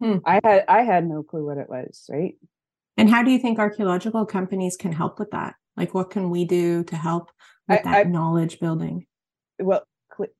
Hmm. 0.00 0.16
i 0.26 0.40
had 0.42 0.64
i 0.66 0.82
had 0.82 1.06
no 1.06 1.22
clue 1.22 1.46
what 1.46 1.58
it 1.58 1.68
was 1.68 2.04
right? 2.10 2.34
And 2.96 3.10
how 3.10 3.22
do 3.22 3.30
you 3.30 3.38
think 3.38 3.58
archaeological 3.58 4.26
companies 4.26 4.76
can 4.76 4.92
help 4.92 5.18
with 5.18 5.30
that? 5.30 5.54
Like 5.76 5.94
what 5.94 6.10
can 6.10 6.30
we 6.30 6.44
do 6.44 6.84
to 6.84 6.96
help 6.96 7.30
with 7.68 7.80
I, 7.80 7.82
that 7.90 8.06
I, 8.06 8.10
knowledge 8.10 8.60
building? 8.60 9.06
Well 9.58 9.84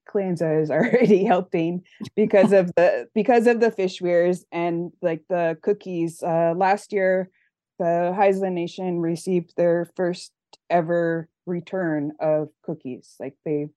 Kleanza 0.08 0.62
is 0.62 0.70
already 0.70 1.24
helping 1.24 1.82
because 2.14 2.52
of 2.52 2.74
the 2.76 3.08
because 3.14 3.46
of 3.46 3.60
the 3.60 3.70
fish 3.70 4.00
weirs 4.00 4.44
and 4.52 4.92
like 5.02 5.22
the 5.28 5.58
cookies 5.62 6.22
uh 6.22 6.54
last 6.56 6.92
year 6.92 7.30
the 7.78 8.14
Haisla 8.16 8.52
Nation 8.52 9.00
received 9.00 9.54
their 9.56 9.90
first 9.96 10.32
ever 10.70 11.28
return 11.46 12.12
of 12.20 12.48
cookies. 12.62 13.16
Like 13.18 13.36
they. 13.44 13.68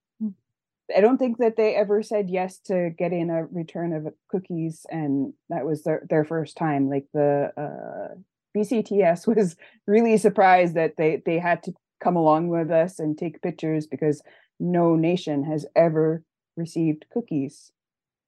I 0.96 1.02
don't 1.02 1.18
think 1.18 1.40
that 1.40 1.58
they 1.58 1.76
ever 1.76 2.02
said 2.02 2.30
yes 2.30 2.60
to 2.68 2.92
getting 2.98 3.30
a 3.30 3.46
return 3.46 3.92
of 3.92 4.08
cookies, 4.30 4.86
and 4.90 5.34
that 5.50 5.66
was 5.66 5.84
their 5.84 6.06
their 6.10 6.24
first 6.24 6.56
time. 6.56 6.90
Like 6.90 7.06
the 7.14 7.52
uh, 7.58 8.16
BCTS 8.58 9.28
was 9.36 9.56
really 9.86 10.18
surprised 10.18 10.76
that 10.76 10.94
they 10.98 11.22
they 11.26 11.40
had 11.40 11.64
to 11.64 11.74
come 12.00 12.16
along 12.16 12.48
with 12.50 12.72
us 12.72 13.00
and 13.00 13.18
take 13.18 13.42
pictures 13.42 13.88
because 13.88 14.22
no 14.60 14.96
nation 14.96 15.44
has 15.44 15.66
ever 15.76 16.24
received 16.56 17.06
cookies 17.12 17.72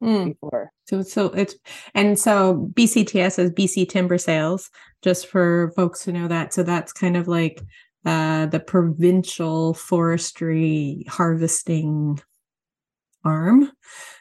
mm. 0.03 0.25
before. 0.29 0.71
So 0.87 1.01
so 1.01 1.27
it's 1.27 1.55
and 1.93 2.17
so 2.17 2.69
BCTS 2.73 3.39
is 3.39 3.51
BC 3.51 3.89
Timber 3.89 4.17
Sales, 4.17 4.69
just 5.01 5.27
for 5.27 5.71
folks 5.75 6.03
to 6.03 6.11
know 6.11 6.27
that. 6.27 6.53
So 6.53 6.63
that's 6.63 6.93
kind 6.93 7.17
of 7.17 7.27
like 7.27 7.61
uh, 8.05 8.45
the 8.47 8.59
provincial 8.59 9.73
forestry 9.73 11.05
harvesting 11.07 12.19
arm. 13.25 13.69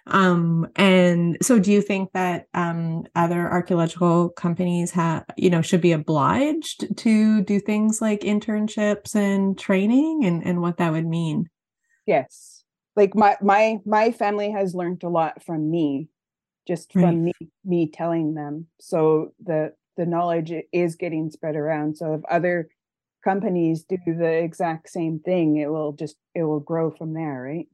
Um, 0.07 0.67
and 0.77 1.37
so 1.43 1.59
do 1.59 1.71
you 1.71 1.81
think 1.83 2.11
that 2.13 2.47
um, 2.55 3.05
other 3.15 3.49
archaeological 3.49 4.31
companies 4.31 4.91
have, 4.93 5.25
you 5.37 5.51
know, 5.51 5.63
should 5.63 5.81
be 5.81 5.93
obliged 5.93 6.97
to 6.97 7.43
do 7.43 7.61
things 7.61 8.01
like 8.01 8.21
internships 8.21 9.15
and 9.15 9.59
training 9.59 10.25
and, 10.25 10.45
and 10.45 10.61
what 10.61 10.79
that 10.79 10.93
would 10.93 11.07
mean? 11.07 11.49
Yes. 12.09 12.65
Like 12.97 13.15
my 13.15 13.37
my 13.43 13.81
my 13.85 14.11
family 14.11 14.51
has 14.51 14.75
learned 14.75 15.03
a 15.03 15.11
lot 15.11 15.45
from 15.45 15.71
me 15.71 16.09
just 16.67 16.91
from 16.91 17.03
right. 17.03 17.17
me 17.17 17.33
me 17.65 17.91
telling 17.91 18.35
them. 18.35 18.67
So 18.81 19.35
the 19.45 19.75
the 19.99 20.07
knowledge 20.07 20.53
is 20.73 20.97
getting 20.97 21.31
spread 21.31 21.55
around. 21.55 21.99
So 21.99 22.15
if 22.15 22.25
other 22.25 22.71
companies 23.23 23.85
do 23.85 23.99
the 24.07 24.43
exact 24.43 24.89
same 24.89 25.19
thing 25.19 25.57
it 25.57 25.71
will 25.71 25.93
just 25.93 26.17
it 26.35 26.45
will 26.45 26.61
grow 26.61 26.91
from 26.91 27.13
there 27.13 27.43
right? 27.43 27.69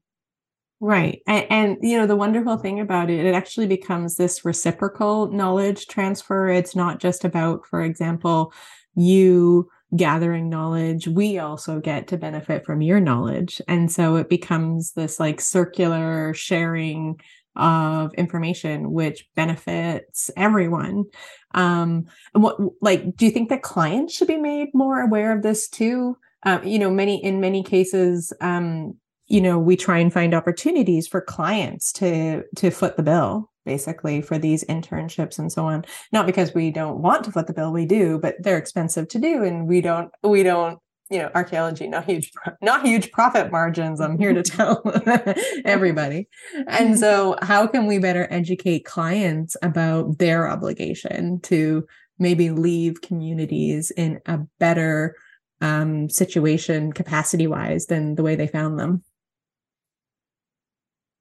Right. 0.81 1.23
And, 1.29 1.47
and, 1.51 1.79
you 1.83 1.97
know 1.97 2.07
the 2.07 2.17
wonderful 2.17 2.57
thing 2.57 2.81
about 2.81 3.09
it 3.09 3.25
it 3.25 3.35
actually 3.35 3.69
becomes 3.69 4.17
this 4.17 4.45
reciprocal 4.45 5.31
knowledge 5.31 5.87
transfer. 5.87 6.49
It's 6.49 6.75
not 6.75 6.99
just 6.99 7.25
about 7.25 7.67
for 7.67 7.83
example 7.83 8.53
you 8.97 9.71
gathering 9.97 10.49
knowledge, 10.49 11.07
we 11.09 11.39
also 11.39 11.81
get 11.81 12.09
to 12.09 12.17
benefit 12.17 12.65
from 12.65 12.83
your 12.83 13.01
knowledge. 13.01 13.61
And 13.69 13.91
so 13.91 14.17
it 14.17 14.29
becomes 14.29 14.93
this 14.93 15.21
like 15.21 15.41
circular 15.41 16.35
sharing 16.35 17.21
of 17.57 18.13
information 18.15 18.91
which 18.91 19.29
benefits 19.37 20.29
everyone 20.37 21.05
um 21.53 22.05
what 22.33 22.57
like 22.81 23.17
do 23.17 23.25
you 23.25 23.31
think 23.31 23.49
that 23.49 23.63
clients 23.63 24.13
should 24.13 24.27
be 24.27 24.37
made 24.37 24.69
more 24.75 25.01
aware 25.01 25.31
of 25.31 25.43
this 25.45 25.69
too 25.69 26.17
uh, 26.45 26.59
you 26.65 26.81
know 26.81 26.91
many 26.91 27.23
in 27.23 27.41
many 27.41 27.63
cases 27.63 28.33
um 28.41 28.97
you 29.27 29.41
know 29.41 29.59
we 29.59 29.77
try 29.77 29.99
and 29.99 30.13
find 30.13 30.35
opportunities 30.35 31.09
for 31.09 31.21
clients 31.21 31.93
to 31.93 32.43
to 32.57 32.71
foot 32.71 32.97
the 32.97 33.03
bill 33.03 33.51
basically 33.65 34.21
for 34.21 34.39
these 34.39 34.63
internships 34.65 35.39
and 35.39 35.51
so 35.51 35.65
on. 35.65 35.85
Not 36.13 36.27
because 36.27 36.53
we 36.53 36.71
don't 36.71 37.01
want 37.01 37.25
to 37.25 37.33
foot 37.33 37.47
the 37.47 37.55
bill 37.55 37.73
we 37.73 37.87
do 37.87 38.19
but 38.19 38.37
they're 38.41 38.59
expensive 38.59 39.09
to 39.09 39.19
do 39.19 39.43
and 39.43 39.67
we 39.67 39.81
don't 39.81 40.11
we 40.23 40.43
don't 40.43 40.79
you 41.11 41.19
know 41.19 41.31
archaeology 41.35 41.87
not 41.87 42.07
huge 42.07 42.33
not 42.63 42.85
huge 42.85 43.13
profit 43.13 43.53
margins 43.53 44.01
i'm 44.01 44.19
here 44.19 44.33
to 44.33 44.43
tell 44.43 44.83
everybody. 45.65 46.29
And 46.67 46.99
so 46.99 47.37
how 47.43 47.67
can 47.67 47.87
we 47.87 47.99
better 47.99 48.27
educate 48.31 48.85
clients 48.85 49.57
about 49.63 50.19
their 50.19 50.49
obligation 50.49 51.41
to 51.43 51.87
maybe 52.19 52.51
leave 52.51 53.03
communities 53.03 53.91
in 53.91 54.21
a 54.27 54.39
better 54.59 55.17
um, 55.61 56.09
situation 56.11 56.93
capacity 56.93 57.47
wise 57.47 57.87
than 57.87 58.15
the 58.15 58.23
way 58.23 58.37
they 58.37 58.47
found 58.47 58.79
them 58.79 59.03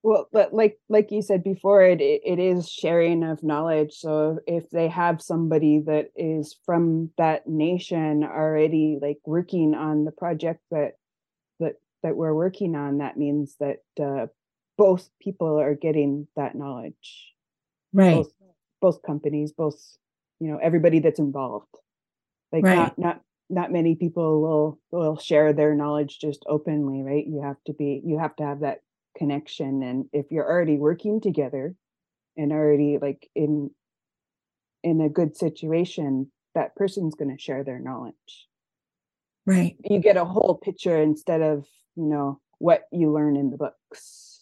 well 0.04 0.28
but 0.34 0.54
like 0.54 0.78
like 0.90 1.12
you 1.12 1.22
said 1.22 1.44
before 1.44 1.82
it, 1.82 2.02
it 2.02 2.22
it 2.26 2.40
is 2.40 2.70
sharing 2.70 3.24
of 3.24 3.42
knowledge. 3.42 3.94
So 3.94 4.40
if 4.46 4.70
they 4.70 4.90
have 4.90 5.22
somebody 5.22 5.80
that 5.88 6.12
is 6.16 6.56
from 6.66 7.10
that 7.18 7.48
nation 7.48 8.24
already 8.24 9.00
like 9.02 9.20
working 9.26 9.74
on 9.74 10.04
the 10.06 10.12
project 10.12 10.60
that 10.72 10.98
that 11.60 11.76
that 12.04 12.16
we're 12.16 12.34
working 12.34 12.76
on 12.76 12.98
that 13.00 13.18
means 13.18 13.56
that 13.60 13.80
uh, 14.02 14.28
both 14.78 15.10
people 15.22 15.60
are 15.60 15.74
getting 15.76 16.28
that 16.36 16.56
knowledge. 16.56 17.34
Right. 17.94 18.16
Both, 18.16 18.34
both 18.82 19.02
companies 19.04 19.54
both 19.54 19.80
you 20.40 20.52
know 20.52 20.60
everybody 20.62 21.00
that's 21.00 21.20
involved. 21.20 21.74
Like 22.52 22.64
Right. 22.64 22.76
not 22.76 23.00
not 23.00 23.22
not 23.50 23.72
many 23.72 23.96
people 23.96 24.42
will 24.42 24.80
will 24.92 25.18
share 25.18 25.54
their 25.54 25.76
knowledge 25.76 26.20
just 26.20 26.44
openly 26.48 27.04
right? 27.04 27.26
You 27.26 27.42
have 27.42 27.58
to 27.68 27.74
be 27.74 28.02
you 28.04 28.20
have 28.20 28.36
to 28.38 28.44
have 28.44 28.60
that 28.62 28.80
connection 29.18 29.84
and 29.84 30.06
if 30.12 30.32
you're 30.32 30.50
already 30.50 30.78
working 30.78 31.22
together 31.22 31.76
and 32.38 32.52
already 32.52 32.98
like 33.02 33.30
in 33.36 33.70
in 34.84 35.02
a 35.02 35.10
good 35.10 35.36
situation 35.36 36.32
that 36.56 36.76
person's 36.76 37.16
going 37.16 37.36
to 37.36 37.42
share 37.42 37.64
their 37.64 37.80
knowledge. 37.80 38.48
Right. 39.46 39.76
You 39.84 40.00
get 40.00 40.18
a 40.18 40.26
whole 40.26 40.56
picture 40.56 41.02
instead 41.02 41.42
of 41.42 41.66
you 41.96 42.06
know 42.06 42.40
what 42.60 42.84
you 42.92 43.12
learn 43.12 43.36
in 43.36 43.50
the 43.50 43.58
books 43.58 44.33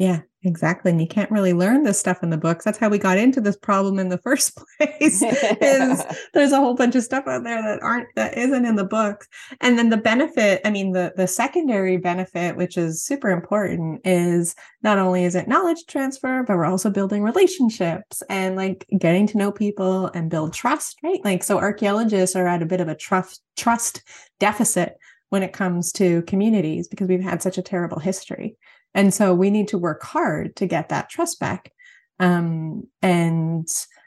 Yeah, 0.00 0.20
exactly. 0.44 0.90
And 0.90 0.98
you 0.98 1.06
can't 1.06 1.30
really 1.30 1.52
learn 1.52 1.82
this 1.82 2.00
stuff 2.00 2.22
in 2.22 2.30
the 2.30 2.38
books. 2.38 2.64
That's 2.64 2.78
how 2.78 2.88
we 2.88 2.96
got 2.96 3.18
into 3.18 3.38
this 3.38 3.58
problem 3.58 3.98
in 3.98 4.08
the 4.08 4.16
first 4.24 4.56
place. 4.56 5.22
is 5.22 6.02
there's 6.32 6.52
a 6.52 6.56
whole 6.56 6.74
bunch 6.74 6.94
of 6.94 7.02
stuff 7.02 7.26
out 7.26 7.44
there 7.44 7.60
that 7.60 7.82
aren't 7.82 8.08
that 8.16 8.38
isn't 8.38 8.64
in 8.64 8.76
the 8.76 8.84
books. 8.86 9.28
And 9.60 9.78
then 9.78 9.90
the 9.90 9.98
benefit, 9.98 10.62
I 10.64 10.70
mean, 10.70 10.92
the 10.92 11.12
the 11.18 11.26
secondary 11.26 11.98
benefit, 11.98 12.56
which 12.56 12.78
is 12.78 13.02
super 13.02 13.28
important, 13.28 14.00
is 14.06 14.54
not 14.82 14.98
only 14.98 15.24
is 15.24 15.34
it 15.34 15.48
knowledge 15.48 15.84
transfer, 15.86 16.44
but 16.44 16.56
we're 16.56 16.64
also 16.64 16.88
building 16.88 17.22
relationships 17.22 18.22
and 18.30 18.56
like 18.56 18.86
getting 18.98 19.26
to 19.26 19.36
know 19.36 19.52
people 19.52 20.06
and 20.14 20.30
build 20.30 20.54
trust, 20.54 20.98
right? 21.02 21.22
Like 21.24 21.44
so 21.44 21.58
archaeologists 21.58 22.36
are 22.36 22.48
at 22.48 22.62
a 22.62 22.66
bit 22.66 22.80
of 22.80 22.88
a 22.88 22.94
trust 22.94 23.42
trust 23.54 24.02
deficit 24.38 24.96
when 25.28 25.42
it 25.42 25.52
comes 25.52 25.92
to 25.92 26.22
communities 26.22 26.88
because 26.88 27.06
we've 27.06 27.22
had 27.22 27.42
such 27.42 27.58
a 27.58 27.62
terrible 27.62 27.98
history. 27.98 28.56
And 28.94 29.14
so 29.14 29.34
we 29.34 29.50
need 29.50 29.68
to 29.68 29.78
work 29.78 30.02
hard 30.02 30.56
to 30.56 30.66
get 30.66 30.88
that 30.88 31.08
trust 31.08 31.38
back. 31.40 31.72
Um, 32.18 32.86
and 33.02 33.66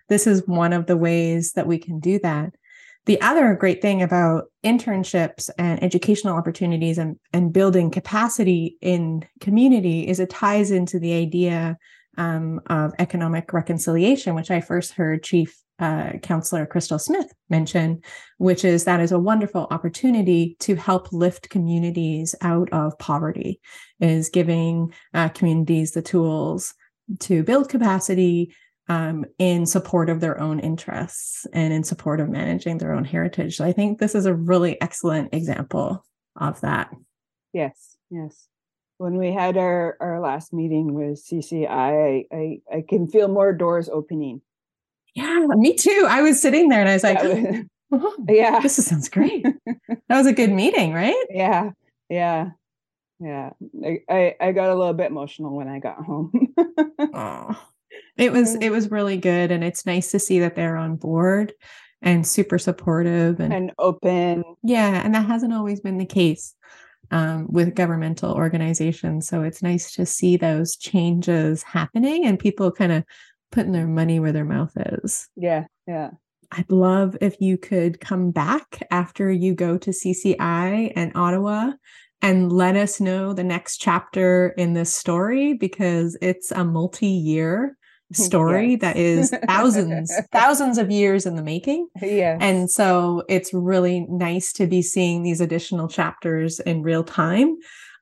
this 0.10 0.28
is 0.28 0.48
one 0.48 0.74
of 0.74 0.86
the 0.86 0.98
ways 0.98 1.54
that 1.54 1.67
we 1.67 1.78
can 1.78 2.00
do 2.00 2.19
that. 2.19 2.54
The 3.06 3.19
other 3.22 3.54
great 3.56 3.82
thing 3.82 4.02
about 4.02 4.46
internships 4.63 5.50
and 5.58 5.84
educational 5.84 6.36
opportunities 6.38 6.98
and, 6.98 7.19
and 7.34 7.52
building 7.52 7.91
capacity 7.91 8.78
in 8.82 9.26
community 9.41 10.08
is 10.08 10.19
it 10.19 10.30
ties 10.30 10.72
into 10.72 11.00
the 11.00 11.13
idea 11.13 11.78
um, 12.17 12.62
of 12.67 12.93
economic 13.00 13.52
reconciliation, 13.52 14.36
which 14.36 14.52
I 14.52 14.62
first 14.62 14.93
heard 14.93 15.24
Chief 15.24 15.62
uh, 15.84 16.17
Counselor 16.19 16.65
Crystal 16.65 16.98
Smith 16.98 17.34
mentioned, 17.50 18.04
which 18.38 18.63
is 18.63 18.86
that 18.86 19.02
is 19.02 19.12
a 19.12 19.19
wonderful 19.19 19.67
opportunity 19.69 20.56
to 20.62 20.76
help 20.76 21.12
lift 21.12 21.50
communities 21.50 22.36
out 22.41 22.69
of 22.72 22.98
poverty, 23.00 23.60
is 24.00 24.30
giving 24.30 24.93
uh, 25.13 25.28
communities 25.30 25.91
the 25.91 26.02
tools 26.02 26.74
to 27.19 27.43
build 27.43 27.67
capacity 27.67 28.56
um, 28.88 29.26
in 29.38 29.65
support 29.65 30.10
of 30.10 30.22
their 30.22 30.39
own 30.39 30.60
interests 30.60 31.46
and 31.52 31.74
in 31.74 31.84
support 31.84 32.22
of 32.22 32.30
managing 32.30 32.78
their 32.78 32.93
own 32.93 33.04
heritage. 33.04 33.58
So 33.58 33.65
I 33.65 33.74
think 33.74 34.00
this 34.00 34.15
is 34.15 34.26
a 34.26 34.34
really 34.34 34.82
excellent 34.82 35.34
example 35.34 36.06
of 36.36 36.62
that. 36.62 36.89
yes 37.54 37.98
yes 38.10 38.48
when 38.98 39.17
we 39.17 39.32
had 39.32 39.58
our 39.58 39.98
our 40.00 40.19
last 40.19 40.54
meeting 40.54 40.93
with 40.93 41.24
cci 41.24 41.67
i 41.69 42.26
i, 42.32 42.62
I 42.78 42.84
can 42.88 43.08
feel 43.08 43.28
more 43.28 43.54
doors 43.54 43.89
opening 43.89 44.41
Yeah, 45.15 45.45
me 45.49 45.76
too. 45.76 46.06
I 46.10 46.21
was 46.21 46.41
sitting 46.41 46.69
there 46.69 46.80
and 46.80 46.89
I 46.89 46.93
was 46.93 47.04
like, 47.04 47.19
yeah, 47.21 47.62
"Oh, 47.91 48.15
yeah. 48.30 48.60
this 48.60 48.76
sounds 48.84 49.10
great. 49.10 49.43
that 49.43 50.02
was 50.10 50.28
a 50.28 50.34
good 50.34 50.52
meeting, 50.52 50.93
right? 50.93 51.26
yeah. 51.30 51.71
Yeah. 52.10 52.52
Yeah. 53.19 53.52
I, 53.86 53.99
I 54.10 54.36
i 54.39 54.52
got 54.52 54.69
a 54.69 54.76
little 54.76 54.93
bit 54.93 55.10
emotional 55.10 55.56
when 55.56 55.67
i 55.67 55.80
got 55.80 56.04
home. 56.04 56.32
Oh, 57.15 57.56
it 58.17 58.32
was 58.32 58.56
it 58.56 58.69
was 58.71 58.89
really 58.89 59.17
good, 59.17 59.52
and 59.52 59.63
it's 59.63 59.86
nice 59.86 60.10
to 60.12 60.19
see 60.19 60.39
that 60.39 60.56
they're 60.56 60.78
on 60.78 60.95
board 60.95 61.54
and 62.02 62.26
super 62.26 62.58
supportive, 62.58 63.39
and, 63.39 63.54
and 63.54 63.71
open. 63.78 64.43
Yeah, 64.63 65.02
and 65.04 65.13
that 65.13 65.28
hasn't 65.28 65.54
always 65.54 65.80
been 65.80 65.99
the 65.99 66.06
case 66.06 66.56
um, 67.12 67.47
with 67.49 67.76
governmental 67.76 68.34
organizations. 68.34 69.28
So 69.28 69.43
it's 69.43 69.62
nice 69.62 69.91
to 69.93 70.06
see 70.06 70.38
those 70.38 70.76
changes 70.76 71.62
happening 71.62 72.26
and 72.26 72.39
people 72.39 72.71
kind 72.71 72.91
of 72.91 73.04
putting 73.54 73.72
their 73.72 73.88
money 73.88 74.20
where 74.20 74.34
their 74.34 74.44
mouth 74.46 74.74
is. 74.76 75.30
yeah 75.36 75.66
yeah 75.88 76.10
I'd 76.52 76.70
love 76.72 77.18
if 77.20 77.39
you 77.39 77.58
could 77.58 78.00
come 78.00 78.30
back 78.32 78.86
after 78.92 79.32
you 79.32 79.56
go 79.56 79.78
to 79.80 79.89
CCI 79.89 80.94
and 80.96 81.12
Ottawa 81.16 81.72
and 82.22 82.52
let 82.54 82.76
us 82.76 83.00
know 83.02 83.34
the 83.34 83.44
next 83.44 83.78
chapter 83.78 84.50
in 84.58 84.74
this 84.74 84.94
story 84.94 85.54
because 85.54 86.16
it's 86.22 86.52
a 86.52 86.63
multi-year 86.63 87.76
story 88.13 88.72
Yes. 88.72 88.82
that 88.82 88.98
is 88.98 89.34
thousands 89.48 90.12
thousands 90.32 90.78
of 90.78 90.92
years 90.92 91.26
in 91.26 91.36
the 91.36 91.42
making 91.42 91.88
yeah 92.02 92.38
and 92.39 92.70
so 92.70 93.24
it's 93.28 93.52
really 93.54 94.06
nice 94.08 94.54
to 94.54 94.68
be 94.68 94.84
seeing 94.84 95.24
these 95.24 95.42
additional 95.42 95.88
chapters 95.88 96.60
in 96.60 96.84
real 96.84 97.04
time 97.04 97.56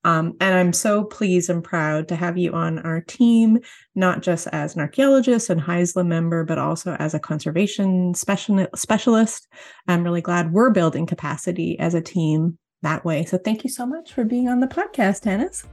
um, 0.04 0.34
and 0.40 0.56
i'm 0.56 0.74
so 0.74 1.04
pleased 1.04 1.50
and 1.50 1.64
proud 1.64 2.08
to 2.08 2.16
have 2.16 2.38
you 2.38 2.52
on 2.54 2.80
our 2.80 3.02
team 3.02 3.60
not 3.96 4.22
just 4.22 4.48
as 4.48 4.76
an 4.76 4.82
archaeologist 4.82 5.50
and 5.50 5.62
Haisla 5.62 6.06
member 6.06 6.44
but 6.44 6.58
also 6.58 6.96
as 6.96 7.14
a 7.14 7.20
conservation 7.20 8.14
specialist. 8.14 9.48
I'm 9.88 10.04
really 10.04 10.22
glad 10.22 10.54
we're 10.54 10.72
building 10.72 11.06
capacity 11.06 11.78
as 11.80 11.94
a 11.94 12.02
team 12.02 12.58
that 12.82 13.06
way. 13.06 13.26
So 13.26 13.38
thank 13.38 13.64
you 13.64 13.70
so 13.70 13.86
much 13.86 14.14
for 14.14 14.24
being 14.24 14.48
on 14.48 14.60
the 14.60 14.68
podcast 14.68 15.22
Tannis. 15.22 15.66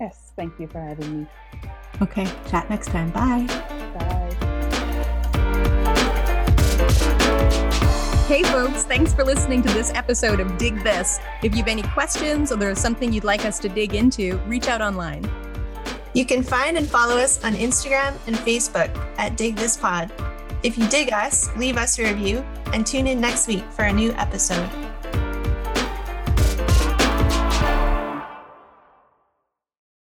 yes 0.00 0.32
thank 0.36 0.58
you 0.58 0.68
for 0.68 0.80
having 0.80 1.20
me. 1.20 1.26
Okay 2.02 2.26
chat 2.48 2.68
next 2.70 2.88
time. 2.88 3.10
Bye. 3.10 3.46
Bye 3.98 4.23
Hey, 8.26 8.42
folks, 8.42 8.84
thanks 8.84 9.12
for 9.12 9.22
listening 9.22 9.60
to 9.60 9.68
this 9.74 9.92
episode 9.92 10.40
of 10.40 10.56
Dig 10.56 10.82
This. 10.82 11.18
If 11.42 11.54
you've 11.54 11.68
any 11.68 11.82
questions 11.82 12.50
or 12.50 12.56
there's 12.56 12.80
something 12.80 13.12
you'd 13.12 13.22
like 13.22 13.44
us 13.44 13.58
to 13.58 13.68
dig 13.68 13.94
into, 13.94 14.38
reach 14.46 14.66
out 14.66 14.80
online. 14.80 15.30
You 16.14 16.24
can 16.24 16.42
find 16.42 16.78
and 16.78 16.88
follow 16.88 17.18
us 17.18 17.44
on 17.44 17.52
Instagram 17.52 18.16
and 18.26 18.34
Facebook 18.36 18.88
at 19.18 19.36
Dig 19.36 19.56
This 19.56 19.76
Pod. 19.76 20.10
If 20.62 20.78
you 20.78 20.88
dig 20.88 21.12
us, 21.12 21.54
leave 21.58 21.76
us 21.76 21.98
a 21.98 22.04
review 22.04 22.38
and 22.72 22.86
tune 22.86 23.08
in 23.08 23.20
next 23.20 23.46
week 23.46 23.70
for 23.72 23.84
a 23.84 23.92
new 23.92 24.12
episode. 24.12 24.70